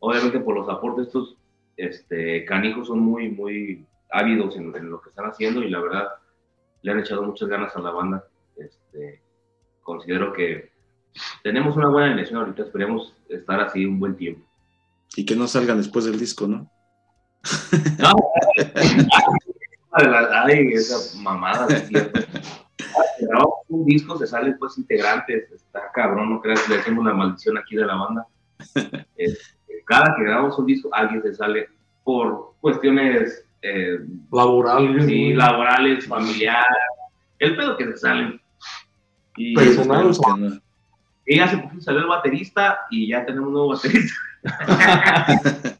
Obviamente 0.00 0.40
por 0.40 0.56
los 0.56 0.68
aportes 0.68 1.06
estos 1.06 1.36
este, 1.76 2.44
canijos 2.44 2.88
son 2.88 2.98
muy, 2.98 3.28
muy 3.30 3.86
ávidos 4.10 4.56
en, 4.56 4.74
en 4.74 4.90
lo 4.90 5.00
que 5.00 5.10
están 5.10 5.26
haciendo 5.26 5.62
y 5.62 5.70
la 5.70 5.80
verdad 5.80 6.08
le 6.82 6.90
han 6.90 6.98
echado 6.98 7.22
muchas 7.22 7.48
ganas 7.48 7.74
a 7.76 7.80
la 7.80 7.92
banda. 7.92 8.24
Este, 8.56 9.22
considero 9.80 10.32
que 10.32 10.73
tenemos 11.42 11.76
una 11.76 11.88
buena 11.88 12.12
elección 12.12 12.40
ahorita, 12.40 12.62
esperemos 12.62 13.14
estar 13.28 13.60
así 13.60 13.84
un 13.84 13.98
buen 13.98 14.16
tiempo. 14.16 14.42
Y 15.16 15.24
que 15.24 15.36
no 15.36 15.46
salgan 15.46 15.78
después 15.78 16.04
del 16.04 16.18
disco, 16.18 16.46
¿no? 16.46 16.70
Ay, 19.92 20.72
esa 20.72 21.20
mamada. 21.20 21.68
Grabamos 23.20 23.54
un 23.68 23.84
disco, 23.84 24.18
se 24.18 24.26
salen 24.26 24.56
pues 24.58 24.76
integrantes, 24.76 25.50
está 25.52 25.92
cabrón, 25.92 26.30
no 26.30 26.40
creas 26.40 26.62
que 26.62 26.74
le 26.74 26.80
hacemos 26.80 27.02
una 27.02 27.14
maldición 27.14 27.56
aquí 27.58 27.76
de 27.76 27.86
la 27.86 27.94
banda. 27.94 28.26
Este, 29.16 29.84
cada 29.86 30.14
que 30.16 30.24
grabamos 30.24 30.58
un 30.58 30.66
disco, 30.66 30.88
alguien 30.92 31.22
se 31.22 31.34
sale 31.34 31.68
por 32.02 32.54
cuestiones 32.60 33.44
eh, 33.62 34.00
Laboral. 34.30 35.06
sí, 35.06 35.32
laborales, 35.32 36.06
familiares, 36.06 36.66
el 37.38 37.56
pedo 37.56 37.76
que 37.76 37.86
se 37.86 37.96
salen. 37.96 38.40
Y, 39.36 39.54
no. 39.54 40.60
Y 41.26 41.38
hace 41.38 41.58
poquito 41.58 41.82
salió 41.82 42.00
el 42.00 42.06
baterista 42.06 42.80
y 42.90 43.08
ya 43.08 43.24
tenemos 43.24 43.48
un 43.48 43.54
nuevo 43.54 43.68
baterista. 43.68 44.14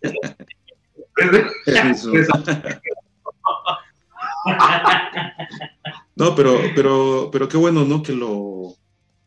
No, 6.16 6.34
pero, 6.34 6.60
pero, 6.76 7.28
pero 7.32 7.48
qué 7.48 7.56
bueno, 7.56 7.84
¿no? 7.84 8.02
Que 8.02 8.12
lo, 8.12 8.74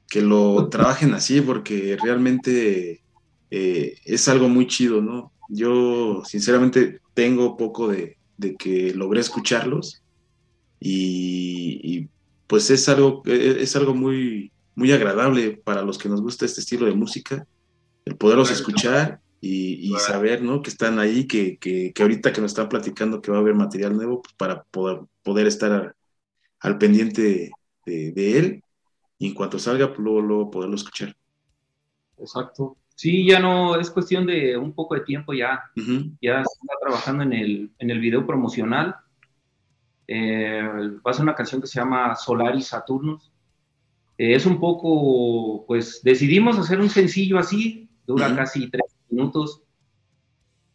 que 0.07 0.21
lo 0.21 0.69
trabajen 0.69 1.13
así, 1.13 1.41
porque 1.41 1.97
realmente 2.01 3.01
eh, 3.51 3.97
es 4.05 4.27
algo 4.27 4.47
muy 4.47 4.67
chido, 4.67 5.01
¿no? 5.01 5.31
Yo, 5.49 6.23
sinceramente, 6.25 7.01
tengo 7.13 7.57
poco 7.57 7.89
de, 7.89 8.17
de 8.37 8.55
que 8.55 8.93
logré 8.93 9.21
escucharlos 9.21 10.01
y, 10.79 11.79
y, 11.83 12.09
pues 12.47 12.69
es 12.69 12.87
algo, 12.87 13.21
es 13.25 13.75
algo 13.75 13.93
muy, 13.93 14.51
muy 14.77 14.91
agradable 14.91 15.57
para 15.63 15.81
los 15.81 15.97
que 15.97 16.07
nos 16.07 16.21
gusta 16.21 16.45
este 16.45 16.61
estilo 16.61 16.85
de 16.85 16.93
música, 16.93 17.45
el 18.05 18.15
poderlos 18.15 18.49
Correcto. 18.49 18.69
escuchar 18.69 19.19
y, 19.41 19.91
y 19.93 19.97
saber, 19.99 20.41
¿no? 20.43 20.61
Que 20.61 20.69
están 20.69 20.99
ahí, 20.99 21.25
que, 21.27 21.57
que, 21.57 21.91
que 21.93 22.01
ahorita 22.03 22.31
que 22.31 22.41
nos 22.41 22.51
están 22.51 22.69
platicando 22.69 23.19
que 23.21 23.31
va 23.31 23.37
a 23.37 23.41
haber 23.41 23.55
material 23.55 23.95
nuevo, 23.95 24.21
pues 24.21 24.33
para 24.35 24.63
poder, 24.63 25.01
poder 25.23 25.47
estar 25.47 25.71
a- 25.71 25.95
al 26.59 26.77
pendiente 26.77 27.51
de, 27.85 28.11
de 28.11 28.37
él 28.39 28.63
y 29.17 29.27
en 29.29 29.33
cuanto 29.33 29.57
salga, 29.57 29.87
pues 29.87 29.99
luego, 29.99 30.21
luego 30.21 30.51
poderlo 30.51 30.75
escuchar. 30.75 31.15
Exacto. 32.19 32.77
Sí, 32.95 33.27
ya 33.27 33.39
no, 33.39 33.79
es 33.79 33.89
cuestión 33.91 34.25
de 34.27 34.57
un 34.57 34.73
poco 34.73 34.93
de 34.95 35.01
tiempo 35.01 35.33
ya. 35.33 35.63
Ujú, 35.75 36.11
Ya 36.21 36.43
se 36.43 36.53
está 36.61 36.75
trabajando 36.81 37.23
en 37.23 37.33
el, 37.33 37.71
en 37.79 37.89
el 37.91 37.99
video 37.99 38.25
promocional. 38.27 38.95
Eh, 40.07 40.61
va 41.05 41.11
a 41.11 41.13
ser 41.13 41.23
una 41.23 41.35
canción 41.35 41.61
que 41.61 41.67
se 41.67 41.79
llama 41.79 42.15
Solaris 42.15 42.67
Saturnus. 42.67 43.31
Eh, 44.17 44.35
es 44.35 44.45
un 44.45 44.59
poco, 44.59 45.65
pues 45.67 46.01
decidimos 46.03 46.57
hacer 46.57 46.79
un 46.79 46.89
sencillo 46.89 47.37
así, 47.37 47.89
dura 48.05 48.35
casi 48.35 48.69
tres 48.69 48.95
minutos. 49.09 49.61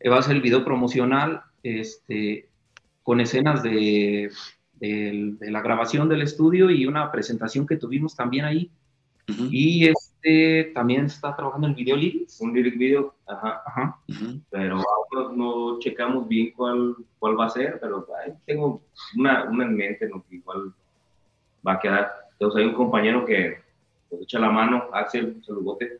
Eh, 0.00 0.08
va 0.08 0.18
a 0.18 0.22
ser 0.22 0.36
el 0.36 0.42
video 0.42 0.64
promocional, 0.64 1.42
este, 1.62 2.48
con 3.02 3.20
escenas 3.20 3.62
de, 3.62 4.30
de 4.74 5.50
la 5.50 5.60
grabación 5.60 6.08
del 6.08 6.22
estudio 6.22 6.70
y 6.70 6.86
una 6.86 7.10
presentación 7.12 7.66
que 7.66 7.76
tuvimos 7.76 8.16
también 8.16 8.44
ahí. 8.44 8.70
Y 9.50 9.86
este 9.86 10.72
también 10.74 11.06
está 11.06 11.34
trabajando 11.34 11.66
en 11.66 11.72
el 11.72 11.76
video 11.76 11.96
lyrics. 11.96 12.40
un 12.40 12.52
lyric 12.52 12.76
video, 12.76 13.14
ajá, 13.26 13.62
Ajá. 13.66 14.00
pero 14.50 14.82
no, 15.34 15.78
checamos 15.78 16.28
bien 16.28 16.52
cuál, 16.56 16.96
cuál 17.18 17.38
va 17.38 17.46
a 17.46 17.50
ser, 17.50 17.78
pero 17.80 18.06
ay, 18.24 18.32
tengo 18.44 18.82
una, 19.16 19.44
una 19.44 19.64
en 19.64 19.76
mente, 19.76 20.08
¿no? 20.08 20.24
igual 20.30 20.74
va 21.66 21.74
a 21.74 21.80
quedar. 21.80 22.21
Entonces 22.42 22.60
hay 22.62 22.68
un 22.70 22.74
compañero 22.74 23.24
que 23.24 23.56
nos 24.10 24.20
echa 24.22 24.40
la 24.40 24.50
mano, 24.50 24.88
Axel 24.92 25.40
Salugote, 25.46 25.98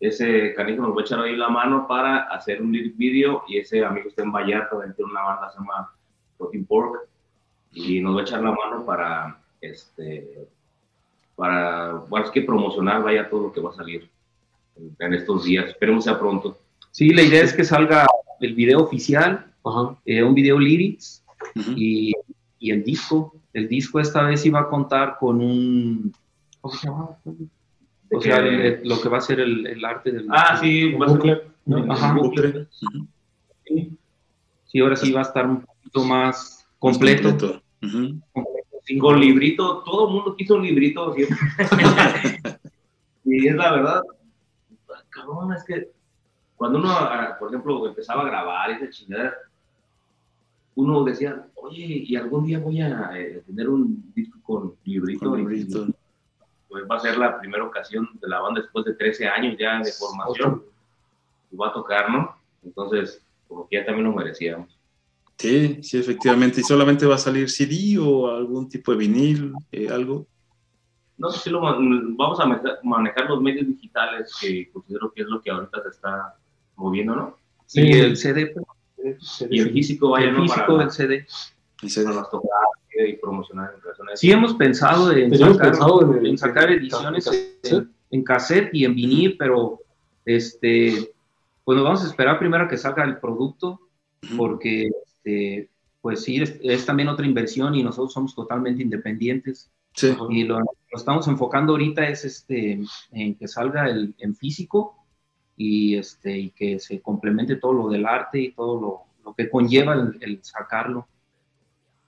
ese 0.00 0.54
canijo 0.54 0.80
nos 0.80 0.96
va 0.96 1.02
a 1.02 1.04
echar 1.04 1.20
ahí 1.20 1.36
la 1.36 1.50
mano 1.50 1.86
para 1.86 2.22
hacer 2.22 2.62
un 2.62 2.72
video 2.72 3.42
y 3.46 3.58
ese 3.58 3.84
amigo 3.84 4.08
está 4.08 4.22
en 4.22 4.32
Vallarta, 4.32 4.76
él 4.82 4.94
tiene 4.94 5.10
una 5.10 5.22
banda 5.24 5.48
que 5.48 5.52
se 5.52 5.58
llama 5.58 5.92
Protein 6.38 6.64
Pork 6.64 7.06
y 7.72 8.00
nos 8.00 8.16
va 8.16 8.20
a 8.20 8.22
echar 8.22 8.40
la 8.42 8.52
mano 8.52 8.86
para, 8.86 9.38
este, 9.60 10.48
para, 11.36 11.92
bueno, 12.08 12.24
es 12.24 12.32
que 12.32 12.40
promocionar 12.40 13.02
vaya 13.02 13.28
todo 13.28 13.42
lo 13.42 13.52
que 13.52 13.60
va 13.60 13.68
a 13.68 13.74
salir 13.74 14.08
en, 14.76 14.96
en 14.98 15.12
estos 15.12 15.44
días, 15.44 15.66
esperemos 15.66 16.04
sea 16.04 16.18
pronto. 16.18 16.56
Sí, 16.92 17.10
la 17.10 17.20
idea 17.20 17.42
es 17.42 17.52
que 17.52 17.62
salga 17.62 18.06
el 18.40 18.54
video 18.54 18.80
oficial, 18.82 19.52
Ajá. 19.62 19.98
eh, 20.06 20.22
un 20.22 20.32
video 20.34 20.58
lyrics 20.58 21.22
Ujú. 21.54 21.72
y, 21.76 22.14
y 22.58 22.70
el 22.70 22.82
disco. 22.82 23.34
El 23.54 23.68
disco 23.68 23.98
esta 24.00 24.22
vez 24.24 24.44
iba 24.44 24.60
a 24.60 24.68
contar 24.68 25.16
con 25.18 25.40
un... 25.40 26.12
¿Cómo 26.60 26.74
se 26.74 26.86
llama? 26.86 27.08
O 28.12 28.20
sea, 28.20 28.36
el- 28.38 28.60
el- 28.60 28.88
lo 28.88 29.00
que 29.00 29.08
va 29.08 29.18
a 29.18 29.22
ser 29.22 29.40
el, 29.40 29.66
el 29.66 29.84
arte 29.84 30.12
del... 30.12 30.26
Ah, 30.30 30.56
sí, 30.60 30.92
Un 30.94 31.00
va 31.00 31.06
a 31.06 31.08
ser- 31.08 31.16
booklet, 31.18 31.48
¿no? 31.66 31.92
Ajá. 31.92 32.12
Un 32.12 32.16
bucle, 32.18 32.66
ujú, 32.82 33.96
Sí, 34.66 34.80
ahora 34.80 34.96
sí 34.96 35.12
va 35.12 35.20
a 35.20 35.22
estar 35.22 35.46
un 35.46 35.60
poquito 35.62 36.04
más 36.04 36.66
completo. 36.78 37.30
completo. 37.30 37.62
Sí. 38.84 38.98
con 38.98 39.18
librito, 39.20 39.82
todo 39.84 40.08
el 40.08 40.14
mundo 40.14 40.36
quiso 40.36 40.56
un 40.56 40.62
librito 40.62 41.14
siempre. 41.14 41.38
y 43.24 43.46
es 43.48 43.54
la 43.54 43.72
verdad, 43.72 44.02
cabrón, 45.10 45.52
es 45.54 45.64
que 45.64 45.88
cuando 46.56 46.78
uno, 46.78 46.90
ah, 46.90 47.36
por 47.38 47.48
ejemplo, 47.48 47.86
empezaba 47.88 48.22
a 48.22 48.26
grabar 48.26 48.70
esa 48.72 48.90
chingada, 48.90 49.32
uno 50.76 51.04
decía, 51.04 51.46
oye, 51.54 51.84
y 52.06 52.16
algún 52.16 52.46
día 52.46 52.58
voy 52.58 52.80
a 52.80 53.10
eh, 53.18 53.42
tener 53.46 53.68
un 53.68 54.12
disco 54.14 54.38
con 54.42 54.74
librito. 54.84 55.30
Con 55.30 55.38
y- 55.40 55.42
librito. 55.42 55.86
pues 56.68 56.84
va 56.90 56.96
a 56.96 57.00
ser 57.00 57.16
la 57.16 57.38
primera 57.38 57.64
ocasión 57.64 58.08
de 58.20 58.28
la 58.28 58.40
banda 58.40 58.60
después 58.60 58.84
de 58.84 58.94
13 58.94 59.26
años 59.28 59.56
ya 59.58 59.80
de 59.80 59.92
formación. 59.92 60.62
Y 61.50 61.56
va 61.56 61.68
a 61.68 61.72
tocar, 61.72 62.10
¿no? 62.10 62.36
Entonces, 62.64 63.22
como 63.46 63.68
que 63.68 63.76
ya 63.76 63.84
también 63.86 64.06
lo 64.06 64.12
merecíamos. 64.14 64.76
Sí, 65.38 65.82
sí, 65.82 65.98
efectivamente. 65.98 66.60
¿Y 66.60 66.64
solamente 66.64 67.06
va 67.06 67.16
a 67.16 67.18
salir 67.18 67.48
CD 67.50 67.98
o 67.98 68.28
algún 68.30 68.68
tipo 68.68 68.92
de 68.92 68.98
vinil, 68.98 69.52
eh, 69.72 69.88
algo? 69.88 70.26
No 71.16 71.30
sé 71.30 71.38
si 71.40 71.50
lo 71.50 71.60
vamos 71.60 72.40
a 72.40 72.46
manejar, 72.46 72.78
manejar 72.82 73.28
los 73.28 73.40
medios 73.40 73.66
digitales, 73.68 74.32
que 74.40 74.68
considero 74.72 75.12
que 75.12 75.22
es 75.22 75.28
lo 75.28 75.40
que 75.40 75.50
ahorita 75.50 75.82
se 75.82 75.88
está 75.90 76.34
moviendo, 76.76 77.14
¿no? 77.14 77.36
Sí, 77.66 77.82
Y 77.82 77.92
el 77.92 78.16
CD, 78.16 78.46
pues, 78.48 78.64
Y 79.50 79.60
el 79.60 79.72
físico 79.72 80.10
vaya, 80.10 80.28
el 80.28 80.34
¿no? 80.34 80.42
físico 80.42 80.76
para, 80.76 80.90
CD. 80.90 81.26
El 81.82 81.90
CD. 81.90 82.06
para 82.06 82.28
y 83.06 83.14
promocionar 83.14 83.74
en 83.74 83.90
eso. 83.90 84.04
Sí 84.14 84.30
hemos 84.30 84.54
pensado 84.54 85.10
en 85.12 85.36
sacar, 85.36 85.58
pensado 85.58 86.14
en, 86.16 86.26
en 86.26 86.38
sacar 86.38 86.70
ediciones 86.70 87.26
en 87.64 87.90
en, 88.10 88.22
cassette. 88.22 88.70
y 88.72 88.84
en 88.84 88.94
vinil, 88.94 89.36
pero 89.36 89.80
este, 90.24 91.12
pues 91.64 91.76
nos 91.76 91.84
vamos 91.84 92.04
a 92.04 92.06
esperar 92.06 92.38
primero 92.38 92.64
a 92.64 92.68
que 92.68 92.78
salga 92.78 93.04
el 93.04 93.18
producto, 93.18 93.80
porque 94.36 94.90
este, 95.04 95.68
pues 96.00 96.22
sí, 96.22 96.40
es, 96.40 96.58
es 96.62 96.86
también 96.86 97.08
otra 97.08 97.26
inversión 97.26 97.74
y 97.74 97.82
nosotros 97.82 98.12
somos 98.12 98.34
totalmente 98.34 98.82
independientes. 98.82 99.70
Sí. 99.94 100.14
Y 100.30 100.44
lo, 100.44 100.58
lo 100.58 100.66
estamos 100.92 101.26
enfocando 101.28 101.72
ahorita 101.72 102.08
es 102.08 102.24
este, 102.24 102.80
en 103.12 103.34
que 103.36 103.48
salga 103.48 103.88
el, 103.88 104.14
en 104.18 104.34
físico 104.34 105.03
y, 105.56 105.96
este, 105.96 106.38
y 106.38 106.50
que 106.50 106.78
se 106.78 107.00
complemente 107.00 107.56
todo 107.56 107.72
lo 107.72 107.88
del 107.88 108.06
arte 108.06 108.40
y 108.40 108.52
todo 108.52 108.80
lo, 108.80 109.00
lo 109.24 109.34
que 109.34 109.48
conlleva 109.48 109.94
el, 109.94 110.18
el 110.20 110.42
sacarlo. 110.42 111.06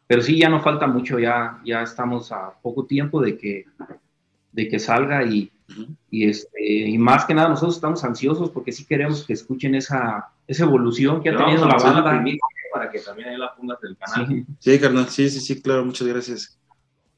Pero 0.07 0.23
sí, 0.23 0.39
ya 0.39 0.49
no 0.49 0.61
falta 0.61 0.87
mucho, 0.87 1.19
ya, 1.19 1.61
ya 1.65 1.83
estamos 1.83 2.31
a 2.33 2.53
poco 2.63 2.87
tiempo 2.87 3.21
de 3.21 3.37
que, 3.37 3.67
de 4.53 4.69
que 4.69 4.79
salga 4.79 5.25
y, 5.25 5.51
y, 6.11 6.29
este, 6.29 6.63
y 6.63 6.97
más 6.97 7.25
que 7.25 7.35
nada 7.35 7.49
nosotros 7.49 7.75
estamos 7.75 8.05
ansiosos 8.05 8.51
porque 8.51 8.73
sí 8.73 8.85
queremos 8.85 9.27
que 9.27 9.33
escuchen 9.33 9.75
esa, 9.75 10.29
esa 10.47 10.65
evolución 10.65 11.23
que 11.23 11.31
ha 11.31 11.37
tenido 11.37 11.65
la 11.65 11.73
pasar 11.73 11.95
la 11.95 12.03
banda. 12.03 12.23
primicia 12.23 12.41
para 12.73 12.91
que 12.91 13.01
también 13.01 13.31
ahí 13.31 13.37
la 13.37 13.55
pongas 13.55 13.81
del 13.81 13.97
canal. 13.97 14.29
Sí. 14.29 14.45
Sí, 14.59 14.79
carnal. 14.79 15.09
Sí, 15.09 15.31
sí, 15.31 15.41
sí, 15.41 15.63
claro. 15.63 15.85
Muchas 15.85 16.07
gracias. 16.07 16.59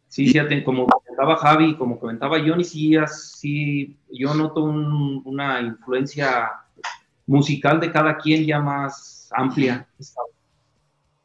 Sí, 0.09 0.27
fíjate, 0.29 0.65
como 0.65 0.87
comentaba 1.19 1.37
Javi, 1.37 1.77
como 1.77 1.99
comentaba 1.99 2.39
Johnny, 2.39 2.63
sí, 2.63 2.95
sí 3.09 3.97
yo 4.13 4.35
noto 4.35 4.63
un- 4.63 5.21
una 5.25 5.61
influencia 5.61 6.49
musical 7.27 7.81
de 7.81 7.91
cada 7.91 8.17
quien 8.19 8.47
ya 8.47 8.61
más 8.61 9.29
amplia, 9.33 9.87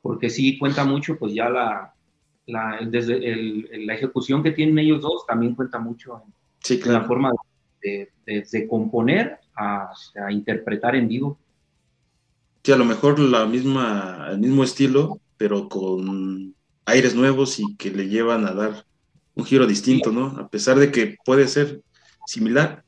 porque 0.01 0.29
sí 0.31 0.57
cuenta 0.57 0.83
mucho, 0.83 1.17
pues 1.17 1.33
ya 1.35 1.47
la, 1.49 1.93
la, 2.47 2.79
desde 2.89 3.17
el- 3.17 3.85
la 3.85 3.93
ejecución 3.93 4.41
que 4.41 4.51
tienen 4.51 4.79
ellos 4.79 5.01
dos 5.01 5.25
también 5.27 5.53
cuenta 5.53 5.77
mucho 5.77 6.23
en, 6.25 6.33
Sí, 6.63 6.73
en 6.75 6.79
la 6.79 6.85
claro. 6.85 7.05
forma 7.05 7.31
de, 7.83 8.09
de- 8.25 8.47
de 8.51 8.67
componer 8.67 9.39
a, 9.55 9.91
a 10.25 10.31
interpretar 10.31 10.95
en 10.95 11.07
vivo. 11.07 11.37
Sí, 12.63 12.71
a 12.71 12.77
lo 12.77 12.85
mejor 12.85 13.19
la 13.19 13.45
misma, 13.45 14.27
el 14.31 14.39
mismo 14.39 14.63
estilo, 14.63 15.19
pero 15.37 15.69
con 15.69 16.55
aires 16.85 17.13
nuevos 17.13 17.59
y 17.59 17.75
que 17.77 17.91
le 17.91 18.07
llevan 18.07 18.45
a 18.47 18.53
dar 18.53 18.85
un 19.35 19.45
giro 19.45 19.65
distinto, 19.65 20.11
¿no? 20.11 20.27
A 20.39 20.47
pesar 20.47 20.77
de 20.77 20.91
que 20.91 21.17
puede 21.25 21.47
ser 21.47 21.81
similar, 22.25 22.83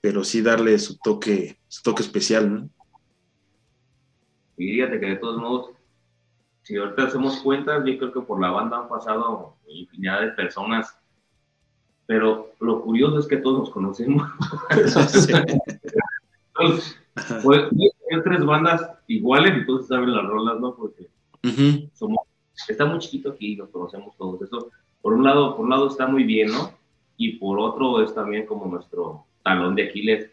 pero 0.00 0.24
sí 0.24 0.42
darle 0.42 0.78
su 0.78 0.98
toque, 0.98 1.58
su 1.68 1.82
toque 1.82 2.02
especial, 2.02 2.52
¿no? 2.52 2.68
Y 4.56 4.72
fíjate 4.72 5.00
que 5.00 5.06
de 5.06 5.16
todos 5.16 5.40
modos, 5.40 5.70
si 6.62 6.76
ahorita 6.76 7.04
hacemos 7.04 7.38
cuentas, 7.38 7.82
yo 7.84 7.98
creo 7.98 8.12
que 8.12 8.20
por 8.20 8.40
la 8.40 8.50
banda 8.50 8.78
han 8.78 8.88
pasado 8.88 9.56
infinidad 9.66 10.20
de 10.20 10.28
personas, 10.28 10.96
pero 12.06 12.52
lo 12.60 12.82
curioso 12.82 13.18
es 13.18 13.26
que 13.26 13.38
todos 13.38 13.60
nos 13.60 13.70
conocemos. 13.70 14.28
Entonces, 14.70 15.26
pues, 17.42 17.62
hay 17.72 18.22
tres 18.22 18.44
bandas 18.44 18.90
iguales 19.06 19.54
y 19.56 19.66
todos 19.66 19.88
saben 19.88 20.14
las 20.14 20.26
rolas, 20.26 20.60
¿no? 20.60 20.74
Porque 20.74 21.08
somos, 21.94 22.20
está 22.68 22.84
muy 22.84 22.98
chiquito 22.98 23.30
aquí 23.30 23.54
y 23.54 23.56
nos 23.56 23.70
conocemos 23.70 24.14
todos. 24.16 24.42
Eso, 24.42 24.70
por 25.02 25.12
un 25.12 25.24
lado, 25.24 25.56
por 25.56 25.64
un 25.64 25.70
lado 25.70 25.88
está 25.88 26.06
muy 26.06 26.24
bien, 26.24 26.50
¿no? 26.52 26.72
Y 27.16 27.32
por 27.32 27.58
otro 27.58 28.02
es 28.02 28.14
también 28.14 28.46
como 28.46 28.66
nuestro 28.66 29.26
talón 29.42 29.74
de 29.74 29.88
Aquiles. 29.88 30.30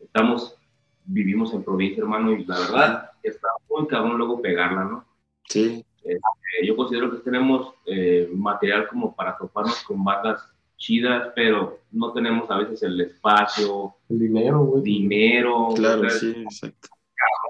Estamos, 0.00 0.56
vivimos 1.04 1.54
en 1.54 1.62
provincia, 1.64 2.02
hermano, 2.02 2.32
y 2.32 2.44
la 2.44 2.58
verdad 2.58 3.10
está 3.22 3.48
muy 3.70 3.86
cabrón 3.86 4.18
luego 4.18 4.42
pegarla, 4.42 4.84
¿no? 4.84 5.04
Sí. 5.48 5.84
Este, 6.04 6.66
yo 6.66 6.76
considero 6.76 7.10
que 7.10 7.18
tenemos 7.18 7.74
eh, 7.86 8.30
material 8.34 8.88
como 8.88 9.14
para 9.14 9.36
toparnos 9.36 9.82
con 9.84 10.02
bandas 10.02 10.48
chidas, 10.76 11.32
pero 11.34 11.80
no 11.90 12.12
tenemos 12.12 12.50
a 12.50 12.58
veces 12.58 12.82
el 12.82 13.00
espacio, 13.00 13.94
el 14.08 14.18
dinero, 14.18 14.60
güey. 14.60 14.82
dinero. 14.82 15.68
Claro, 15.74 16.04
no, 16.04 16.10
sí, 16.10 16.34
exacto. 16.42 16.88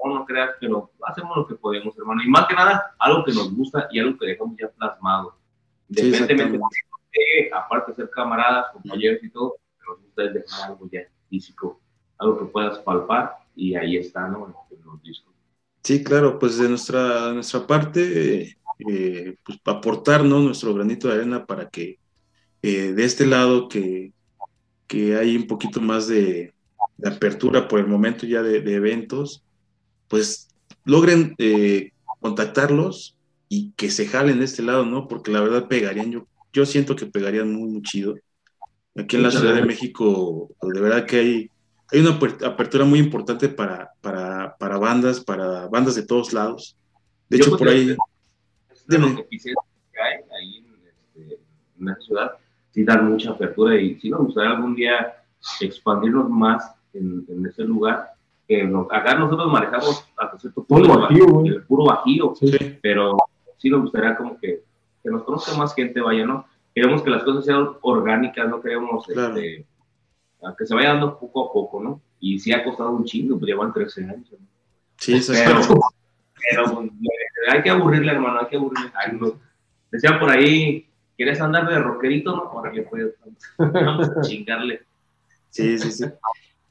no 0.05 0.25
creas, 0.25 0.51
pero 0.59 0.91
hacemos 1.05 1.37
lo 1.37 1.47
que 1.47 1.55
podemos, 1.55 1.97
hermano. 1.97 2.21
Y 2.23 2.27
más 2.27 2.47
que 2.47 2.55
nada, 2.55 2.95
algo 2.99 3.23
que 3.23 3.33
nos 3.33 3.53
gusta 3.55 3.87
y 3.91 3.99
algo 3.99 4.17
que 4.17 4.27
dejamos 4.27 4.57
ya 4.57 4.69
plasmado. 4.69 5.38
Sí, 5.91 6.05
Independientemente 6.05 6.57
exactamente. 6.57 7.19
de, 7.41 7.53
aparte 7.53 7.91
de 7.91 7.95
ser 7.95 8.09
camaradas, 8.09 8.71
compañeros 8.73 9.19
y 9.23 9.29
todo, 9.29 9.55
nos 9.87 10.01
gusta 10.01 10.23
es 10.25 10.33
dejar 10.33 10.71
algo 10.71 10.89
ya 10.91 11.01
físico, 11.29 11.81
algo 12.17 12.39
que 12.39 12.45
puedas 12.45 12.79
palpar 12.79 13.37
y 13.55 13.75
ahí 13.75 13.97
está, 13.97 14.27
¿no? 14.27 14.47
En 14.71 14.85
los 14.85 15.01
discos. 15.01 15.33
Sí, 15.83 16.03
claro, 16.03 16.37
pues 16.37 16.57
de 16.57 16.69
nuestra, 16.69 17.31
nuestra 17.33 17.65
parte, 17.65 18.41
eh, 18.41 18.57
eh, 18.87 19.35
pues 19.43 19.59
aportar 19.65 20.23
¿no? 20.23 20.39
nuestro 20.39 20.73
granito 20.73 21.07
de 21.07 21.15
arena 21.15 21.45
para 21.45 21.69
que 21.69 21.99
eh, 22.61 22.93
de 22.93 23.03
este 23.03 23.25
lado 23.25 23.67
que, 23.67 24.13
que 24.87 25.15
hay 25.15 25.35
un 25.35 25.47
poquito 25.47 25.81
más 25.81 26.07
de, 26.07 26.53
de 26.97 27.09
apertura 27.09 27.67
por 27.67 27.79
el 27.79 27.87
momento 27.87 28.25
ya 28.25 28.41
de, 28.41 28.61
de 28.61 28.75
eventos, 28.75 29.43
pues 30.07 30.49
logren 30.83 31.35
eh, 31.37 31.91
contactarlos 32.19 33.15
y 33.49 33.71
que 33.71 33.89
se 33.89 34.05
jalen 34.05 34.39
de 34.39 34.45
este 34.45 34.61
lado, 34.61 34.85
¿no? 34.85 35.07
Porque 35.07 35.31
la 35.31 35.41
verdad 35.41 35.67
pegarían, 35.67 36.11
yo, 36.11 36.27
yo 36.53 36.65
siento 36.65 36.95
que 36.95 37.07
pegarían 37.07 37.51
muy, 37.51 37.67
muy 37.69 37.81
chido. 37.81 38.15
Aquí 38.95 39.15
en 39.15 39.23
la 39.23 39.31
Ciudad 39.31 39.55
de 39.55 39.65
México, 39.65 40.49
de 40.61 40.79
verdad 40.79 41.05
que 41.05 41.17
hay, 41.17 41.51
hay 41.91 41.99
una 42.01 42.19
aper- 42.19 42.45
apertura 42.45 42.85
muy 42.85 42.99
importante 42.99 43.49
para, 43.49 43.91
para, 44.01 44.55
para 44.57 44.77
bandas, 44.77 45.19
para 45.19 45.67
bandas 45.67 45.95
de 45.95 46.05
todos 46.05 46.31
lados. 46.31 46.77
De 47.27 47.37
Yo 47.39 47.45
hecho, 47.45 47.57
por 47.57 47.69
ahí, 47.69 47.95
de 48.87 48.97
lo 48.97 49.15
que 49.15 49.27
quisiera 49.27 49.61
que 49.91 49.99
hay 49.99 50.15
ahí 50.39 50.57
en, 50.57 50.75
este, 50.87 51.39
en 51.79 51.89
esa 51.89 52.01
ciudad, 52.01 52.31
sí 52.71 52.83
dan 52.83 53.09
mucha 53.09 53.31
apertura 53.31 53.79
y 53.79 53.99
sí 53.99 54.09
nos 54.09 54.21
gustaría 54.21 54.51
algún 54.51 54.75
día 54.75 55.23
expandirnos 55.59 56.29
más 56.29 56.71
en, 56.93 57.25
en 57.27 57.45
ese 57.45 57.63
lugar. 57.63 58.11
Que 58.47 58.63
no- 58.63 58.87
acá 58.91 59.15
nosotros 59.15 59.51
manejamos 59.51 60.05
hasta 60.17 60.37
cierto 60.39 60.63
punto 60.63 61.07
el 61.09 61.47
el 61.53 61.63
puro 61.63 61.85
bajío, 61.85 62.33
sí, 62.35 62.51
pero 62.81 63.17
sí 63.59 63.69
nos 63.69 63.81
gustaría 63.83 64.15
como 64.17 64.39
que, 64.39 64.63
que 65.03 65.09
nos 65.11 65.23
conozca 65.23 65.55
más 65.55 65.75
gente, 65.75 66.01
vaya, 66.01 66.25
¿no? 66.25 66.45
Queremos 66.73 67.03
que 67.03 67.09
las 67.11 67.23
cosas 67.23 67.45
sean 67.45 67.69
orgánicas, 67.81 68.49
no 68.49 68.61
queremos 68.61 69.05
Claro. 69.05 69.35
este, 69.37 69.65
que 70.57 70.65
se 70.65 70.73
vaya 70.73 70.89
dando 70.89 71.19
poco 71.19 71.49
a 71.49 71.53
poco, 71.53 71.83
¿no? 71.83 72.01
Y 72.19 72.39
sí 72.39 72.51
ha 72.51 72.63
costado 72.63 72.91
un 72.91 73.05
chingo, 73.05 73.37
pues 73.37 73.47
llevan 73.47 73.71
13 73.73 74.03
años. 74.05 74.31
¿no? 74.31 74.37
sí, 74.97 75.13
exactamente. 75.15 75.67
Pero 76.51 76.73
pues, 76.73 76.87
le- 76.99 77.51
hay 77.55 77.61
que 77.61 77.69
aburrirle, 77.69 78.11
hermano, 78.13 78.39
hay 78.39 78.47
que 78.47 78.55
aburrirle. 78.57 78.91
Ay, 78.95 79.17
no. 79.19 79.33
Decían 79.91 80.19
por 80.19 80.29
ahí, 80.29 80.87
¿quieres 81.17 81.39
andar 81.41 81.67
de 81.67 81.79
rockerito? 81.79 82.35
No, 82.35 82.43
ahora 82.43 82.71
que 82.71 82.83
puedes. 82.83 83.13
Vamos 83.57 84.09
a 84.09 84.21
chingarle. 84.21 84.81
Sí, 85.49 85.77
sí, 85.79 85.91
sí. 85.91 86.05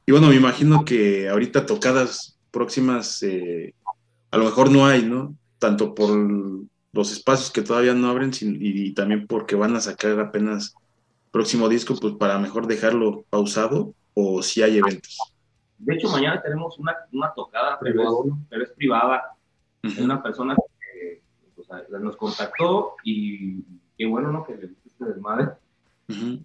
Y 0.06 0.12
bueno, 0.12 0.28
me 0.28 0.36
imagino 0.36 0.84
que 0.84 1.28
ahorita 1.28 1.66
tocadas 1.66 2.38
próximas, 2.50 3.22
eh, 3.22 3.74
a 4.30 4.38
lo 4.38 4.44
mejor 4.44 4.70
no 4.70 4.86
hay, 4.86 5.02
¿no? 5.04 5.34
Tanto 5.58 5.94
por 5.94 6.10
los 6.92 7.12
espacios 7.12 7.50
que 7.50 7.62
todavía 7.62 7.94
no 7.94 8.08
abren 8.08 8.32
sin- 8.32 8.58
y, 8.60 8.92
también 8.94 9.26
porque 9.26 9.54
van 9.56 9.76
a 9.76 9.80
sacar 9.80 10.18
apenas 10.20 10.74
próximo 11.30 11.68
disco, 11.68 11.94
pues 12.00 12.14
para 12.14 12.38
mejor 12.38 12.66
dejarlo 12.66 13.24
pausado 13.30 13.94
o 14.14 14.42
si 14.42 14.62
hay 14.62 14.78
eventos. 14.78 15.18
De 15.78 15.94
hecho, 15.94 16.08
mañana 16.08 16.40
tenemos 16.42 16.78
una, 16.78 16.96
una 17.12 17.32
tocada, 17.34 17.78
pero 17.80 18.02
es, 18.02 18.34
pero 18.48 18.64
es 18.64 18.70
privada. 18.70 19.22
Es 19.82 19.94
Ujú. 19.94 20.04
una 20.04 20.22
persona 20.22 20.56
que 20.80 21.22
pues, 21.54 21.68
nos 22.00 22.16
contactó 22.16 22.96
y 23.04 23.62
qué 23.96 24.06
bueno, 24.06 24.32
¿no? 24.32 24.44
Que 24.44 24.56
le 24.56 24.66
guste 24.68 24.88
este 24.88 25.04
desmadre. 25.04 25.50
Pues, 26.06 26.40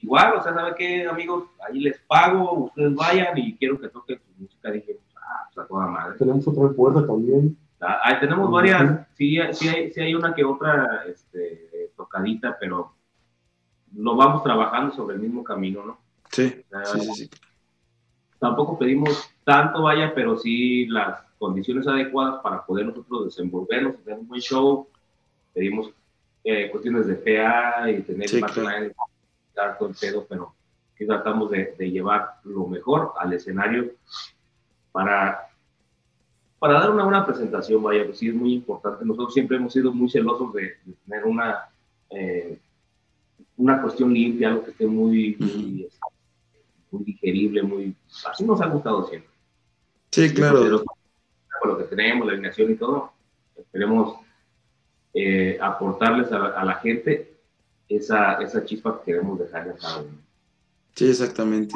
Igual, 0.00 0.34
o 0.36 0.42
sea, 0.42 0.52
¿sabe 0.54 0.74
qué, 0.76 1.06
amigos? 1.06 1.44
Ahí 1.66 1.80
les 1.80 1.98
pago, 2.00 2.64
ustedes 2.64 2.94
vayan 2.94 3.36
y 3.38 3.56
quiero 3.56 3.80
que 3.80 3.88
toquen 3.88 4.18
su 4.18 4.42
música. 4.42 4.70
Dije, 4.70 4.98
ah, 5.16 5.48
pues 5.52 5.64
a 5.64 5.68
toda 5.68 5.86
madre. 5.86 6.18
Tenemos 6.18 6.46
otra 6.46 6.68
puerta 6.70 7.06
también. 7.06 7.56
Ah, 7.80 8.16
tenemos 8.18 8.50
varias, 8.50 9.06
sí, 9.14 9.38
sí, 9.52 9.68
hay, 9.68 9.92
sí 9.92 10.00
hay 10.00 10.14
una 10.14 10.34
que 10.34 10.44
otra 10.44 11.04
este, 11.06 11.90
tocadita, 11.96 12.56
pero 12.58 12.94
lo 13.96 14.16
vamos 14.16 14.42
trabajando 14.42 14.94
sobre 14.94 15.16
el 15.16 15.22
mismo 15.22 15.44
camino, 15.44 15.84
¿no? 15.84 15.98
Sí, 16.30 16.64
O 16.66 16.68
sea, 16.70 16.84
sí, 16.86 17.00
sí. 17.14 17.30
Tampoco 18.38 18.78
pedimos 18.78 19.30
tanto, 19.44 19.82
vaya, 19.82 20.12
pero 20.14 20.38
sí 20.38 20.86
las 20.86 21.20
condiciones 21.38 21.86
adecuadas 21.86 22.40
para 22.42 22.64
poder 22.64 22.86
nosotros 22.86 23.26
desenvolvernos, 23.26 24.02
tener 24.02 24.18
un 24.18 24.28
buen 24.28 24.40
show. 24.40 24.88
Pedimos 25.52 25.90
eh, 26.42 26.70
cuestiones 26.70 27.06
de 27.06 27.14
PA 27.14 27.90
y 27.90 28.02
tener 28.02 28.28
Sí, 28.28 28.40
más 28.40 28.52
claro. 28.52 28.92
dar 29.54 29.78
todo 29.78 29.90
el 29.90 29.94
pedo, 29.94 30.26
pero 30.28 30.54
sí 30.96 31.06
tratamos 31.06 31.50
de, 31.50 31.74
de 31.78 31.90
llevar 31.90 32.36
lo 32.44 32.66
mejor 32.66 33.12
al 33.18 33.32
escenario 33.32 33.92
para, 34.92 35.48
para 36.58 36.80
dar 36.80 36.90
una 36.90 37.04
buena 37.04 37.26
presentación, 37.26 37.82
vaya, 37.82 38.04
pues 38.04 38.18
sí 38.18 38.28
es 38.28 38.34
muy 38.34 38.54
importante. 38.54 39.04
Nosotros 39.04 39.34
siempre 39.34 39.56
hemos 39.56 39.72
sido 39.72 39.92
muy 39.92 40.08
celosos 40.08 40.52
de, 40.54 40.62
de 40.84 40.94
tener 41.06 41.24
una, 41.24 41.68
eh, 42.10 42.58
una 43.56 43.82
cuestión 43.82 44.12
limpia, 44.12 44.48
algo 44.48 44.64
que 44.64 44.70
esté 44.70 44.86
muy, 44.86 45.36
muy, 45.38 45.84
este, 45.84 45.98
muy 46.90 47.04
digerible, 47.04 47.62
muy... 47.62 47.94
Así 48.30 48.44
nos 48.44 48.60
ha 48.60 48.66
gustado 48.66 49.06
siempre. 49.08 49.30
Sí, 50.10 50.32
claro. 50.32 50.62
Pero 50.62 50.84
con 51.60 51.70
lo 51.70 51.78
que 51.78 51.84
tenemos, 51.84 52.26
la 52.26 52.32
alineación 52.32 52.72
y 52.72 52.76
todo, 52.76 53.12
esperemos 53.56 54.16
eh, 55.12 55.58
aportarles 55.60 56.32
a 56.32 56.38
la, 56.38 56.48
a 56.48 56.64
la 56.64 56.74
gente 56.76 57.36
esa, 57.88 58.34
esa 58.34 58.64
chispa 58.64 58.98
que 58.98 59.12
queremos 59.12 59.38
dejarle 59.38 59.72
a 59.72 59.76
cada 59.76 59.98
uno. 60.00 60.18
Sí, 60.94 61.08
exactamente. 61.08 61.74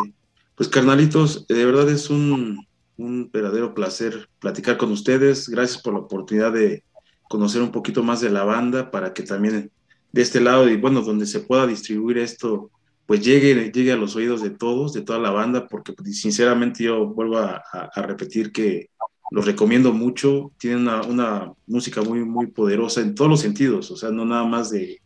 Pues 0.54 0.68
carnalitos, 0.68 1.46
de 1.46 1.64
verdad 1.64 1.88
es 1.88 2.10
un, 2.10 2.66
un 2.98 3.30
verdadero 3.32 3.74
placer 3.74 4.28
platicar 4.38 4.76
con 4.76 4.92
ustedes. 4.92 5.48
Gracias 5.48 5.80
por 5.80 5.94
la 5.94 6.00
oportunidad 6.00 6.52
de 6.52 6.84
conocer 7.28 7.62
un 7.62 7.72
poquito 7.72 8.02
más 8.02 8.20
de 8.20 8.30
la 8.30 8.44
banda 8.44 8.90
para 8.90 9.14
que 9.14 9.22
también 9.22 9.70
de 10.12 10.22
este 10.22 10.40
lado 10.40 10.68
y 10.68 10.76
bueno, 10.76 11.02
donde 11.02 11.26
se 11.26 11.40
pueda 11.40 11.66
distribuir 11.66 12.18
esto, 12.18 12.70
pues 13.06 13.24
llegue, 13.24 13.70
llegue 13.70 13.92
a 13.92 13.96
los 13.96 14.16
oídos 14.16 14.42
de 14.42 14.50
todos, 14.50 14.92
de 14.92 15.02
toda 15.02 15.18
la 15.18 15.30
banda, 15.30 15.66
porque 15.66 15.92
pues, 15.92 16.20
sinceramente 16.20 16.84
yo 16.84 17.06
vuelvo 17.06 17.38
a, 17.38 17.62
repetir 17.96 18.52
que 18.52 18.90
los 19.30 19.46
recomiendo 19.46 19.92
mucho. 19.92 20.52
Tienen 20.58 20.80
una, 20.80 21.02
una 21.02 21.52
música 21.66 22.02
muy, 22.02 22.24
muy 22.24 22.48
poderosa 22.48 23.00
en 23.00 23.14
todos 23.14 23.30
los 23.30 23.40
sentidos, 23.40 23.90
o 23.90 23.96
sea, 23.96 24.10
no 24.10 24.24
nada 24.24 24.44
más 24.44 24.70
de 24.70 25.00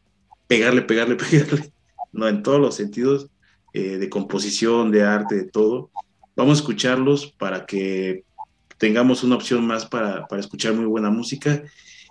pegarle, 0.46 0.82
pegarle, 0.82 1.14
pegarle, 1.30 1.72
no, 2.12 2.28
en 2.28 2.42
todos 2.42 2.60
los 2.60 2.74
sentidos 2.74 3.28
eh, 3.74 3.98
de 3.98 4.08
composición, 4.08 4.90
de 4.90 5.02
arte, 5.02 5.34
de 5.34 5.44
todo. 5.44 5.90
Vamos 6.36 6.58
a 6.58 6.60
escucharlos 6.60 7.26
para 7.26 7.66
que 7.66 8.24
tengamos 8.78 9.22
una 9.22 9.36
opción 9.36 9.66
más 9.66 9.86
para, 9.86 10.26
para 10.26 10.40
escuchar 10.40 10.74
muy 10.74 10.86
buena 10.86 11.10
música. 11.10 11.62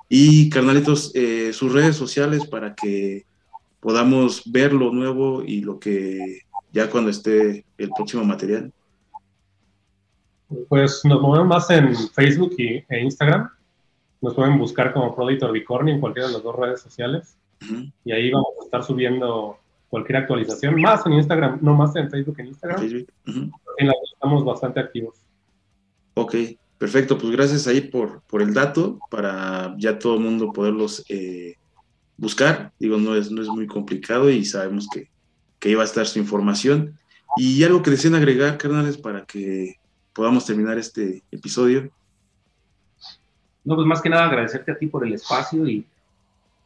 Y 0.07 0.49
carnalitos, 0.49 1.11
eh, 1.15 1.53
sus 1.53 1.72
redes 1.72 1.95
sociales 1.95 2.45
para 2.45 2.76
que 2.76 3.26
podamos 3.80 4.43
ver 4.51 4.74
lo 4.74 4.91
nuevo 4.91 5.43
y 5.43 5.61
lo 5.61 5.80
que 5.80 6.41
ya 6.72 6.89
cuando 6.89 7.09
esté 7.09 7.65
el 7.78 7.89
próximo 7.89 8.24
material. 8.24 8.72
Pues 10.67 11.01
nos 11.05 11.22
movemos 11.22 11.47
más 11.47 11.69
en 11.69 11.95
Facebook 11.95 12.55
y, 12.57 12.84
e 12.88 13.01
Instagram. 13.01 13.49
Nos 14.22 14.34
pueden 14.34 14.57
buscar 14.57 14.93
como 14.93 15.15
Proditor 15.15 15.51
Bicorni 15.51 15.91
en 15.91 15.99
cualquiera 15.99 16.28
de 16.28 16.34
las 16.34 16.43
dos 16.43 16.55
redes 16.55 16.82
sociales. 16.82 17.38
Y 18.03 18.11
ahí 18.11 18.32
vamos 18.32 18.49
a 18.59 18.65
estar 18.65 18.84
subiendo 18.84 19.59
cualquier 19.91 20.19
actualización, 20.19 20.81
más 20.81 21.05
en 21.05 21.13
Instagram, 21.13 21.59
no 21.61 21.75
más 21.75 21.93
en 21.97 22.09
Facebook, 22.09 22.39
en 22.39 22.47
Instagram. 22.47 22.81
En 22.85 23.87
la 23.87 23.93
estamos 24.13 24.45
bastante 24.45 24.79
activos. 24.79 25.17
Ok, 26.13 26.33
perfecto, 26.77 27.17
pues 27.17 27.29
gracias 27.33 27.67
ahí 27.67 27.81
por, 27.81 28.21
por 28.21 28.41
el 28.41 28.53
dato, 28.53 28.99
para 29.09 29.75
ya 29.77 29.99
todo 29.99 30.15
el 30.15 30.21
mundo 30.21 30.53
poderlos 30.53 31.03
eh, 31.09 31.55
buscar. 32.15 32.71
Digo, 32.79 32.97
no 32.97 33.15
es, 33.15 33.29
no 33.31 33.41
es 33.41 33.49
muy 33.49 33.67
complicado 33.67 34.29
y 34.29 34.45
sabemos 34.45 34.87
que, 34.87 35.09
que 35.59 35.69
iba 35.69 35.81
a 35.81 35.85
estar 35.85 36.07
su 36.07 36.19
información. 36.19 36.97
Y 37.35 37.61
algo 37.65 37.81
que 37.81 37.91
deseen 37.91 38.15
agregar, 38.15 38.57
carnales, 38.57 38.97
para 38.97 39.25
que 39.25 39.75
podamos 40.13 40.45
terminar 40.45 40.77
este 40.77 41.21
episodio. 41.31 41.91
No, 43.65 43.75
pues 43.75 43.85
más 43.85 44.01
que 44.01 44.09
nada 44.09 44.25
agradecerte 44.25 44.71
a 44.71 44.77
ti 44.77 44.87
por 44.87 45.05
el 45.05 45.13
espacio 45.13 45.67
y, 45.67 45.85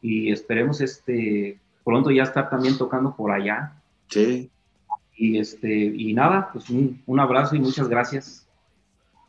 y 0.00 0.30
esperemos 0.30 0.80
este 0.80 1.58
pronto 1.86 2.10
ya 2.10 2.24
estar 2.24 2.50
también 2.50 2.76
tocando 2.76 3.14
por 3.14 3.30
allá. 3.30 3.72
Sí. 4.08 4.50
Y 5.14 5.38
este, 5.38 5.72
y 5.72 6.12
nada, 6.12 6.50
pues 6.52 6.68
un, 6.68 7.00
un 7.06 7.20
abrazo 7.20 7.54
y 7.54 7.60
muchas 7.60 7.88
gracias. 7.88 8.44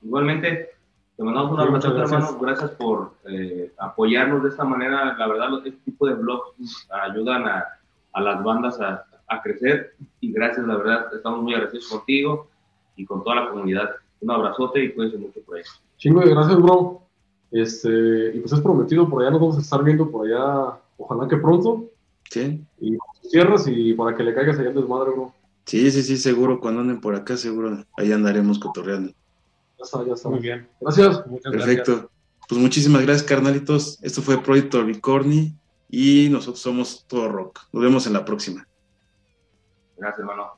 Igualmente, 0.02 0.72
te 1.16 1.24
mandamos 1.24 1.52
un 1.52 1.60
abrazo, 1.60 1.94
gracias. 1.94 2.20
hermano. 2.20 2.40
Gracias 2.40 2.72
por 2.72 3.14
eh, 3.30 3.72
apoyarnos 3.78 4.42
de 4.42 4.50
esta 4.50 4.64
manera. 4.64 5.16
La 5.16 5.28
verdad, 5.28 5.50
este 5.66 5.80
tipo 5.86 6.08
de 6.08 6.16
blogs 6.16 6.88
ayudan 6.90 7.48
a, 7.48 7.64
a 8.14 8.22
las 8.22 8.44
bandas 8.44 8.82
a, 8.82 9.06
a, 9.28 9.42
crecer. 9.44 9.94
Y 10.20 10.34
gracias, 10.34 10.66
la 10.66 10.78
verdad, 10.78 11.14
estamos 11.14 11.44
muy 11.44 11.54
agradecidos 11.54 11.88
contigo 11.90 12.48
y 12.96 13.06
con 13.06 13.24
toda 13.24 13.36
la 13.36 13.50
comunidad. 13.52 13.92
Un 14.20 14.32
abrazote 14.32 14.84
y 14.84 14.94
cuídense 14.94 15.20
mucho 15.20 15.42
por 15.46 15.58
ahí. 15.58 15.64
Chingo 15.98 16.22
de 16.22 16.32
gracias, 16.32 16.60
bro. 16.60 17.04
Este, 17.52 18.32
y 18.36 18.40
pues 18.40 18.52
es 18.52 18.62
prometido, 18.62 19.08
por 19.08 19.22
allá 19.22 19.30
nos 19.30 19.42
vamos 19.42 19.58
a 19.58 19.62
estar 19.62 19.84
viendo 19.84 20.10
por 20.10 20.26
allá, 20.26 20.80
ojalá 20.98 21.28
que 21.28 21.38
pronto. 21.38 21.86
Sí. 22.30 22.62
Y 22.80 22.98
cierras 23.30 23.68
y 23.68 23.94
para 23.94 24.16
que 24.16 24.24
le 24.24 24.34
caigas 24.34 24.60
allá 24.60 24.70
en 24.70 24.76
desmadre, 24.76 25.12
bro. 25.12 25.34
Sí, 25.66 25.92
sí, 25.92 26.04
sí, 26.04 26.18
seguro. 26.18 26.60
Cuando 26.60 26.82
anden 26.82 27.02
por 27.02 27.16
acá, 27.16 27.38
seguro 27.38 27.84
ahí 27.98 28.12
andaremos 28.12 28.60
cotorreando. 28.60 29.12
Ya 29.12 29.84
está, 29.84 30.06
ya 30.06 30.14
está. 30.14 30.30
Muy 30.30 30.40
bien. 30.40 30.68
Gracias. 30.80 31.28
Muchas 31.28 31.52
Perfecto. 31.52 31.92
Gracias. 31.92 32.12
Pues 32.48 32.62
muchísimas 32.62 33.02
gracias, 33.02 33.28
carnalitos. 33.28 34.00
Esto 34.02 34.22
fue 34.22 34.42
Proyecto 34.42 34.84
Bicorni 34.86 35.58
y 35.90 36.30
nosotros 36.30 36.62
somos 36.62 37.06
Todo 37.08 37.28
Rock. 37.28 37.60
Nos 37.74 37.84
vemos 37.84 38.08
en 38.08 38.14
la 38.14 38.24
próxima. 38.24 38.66
Gracias, 39.98 40.20
hermano. 40.20 40.54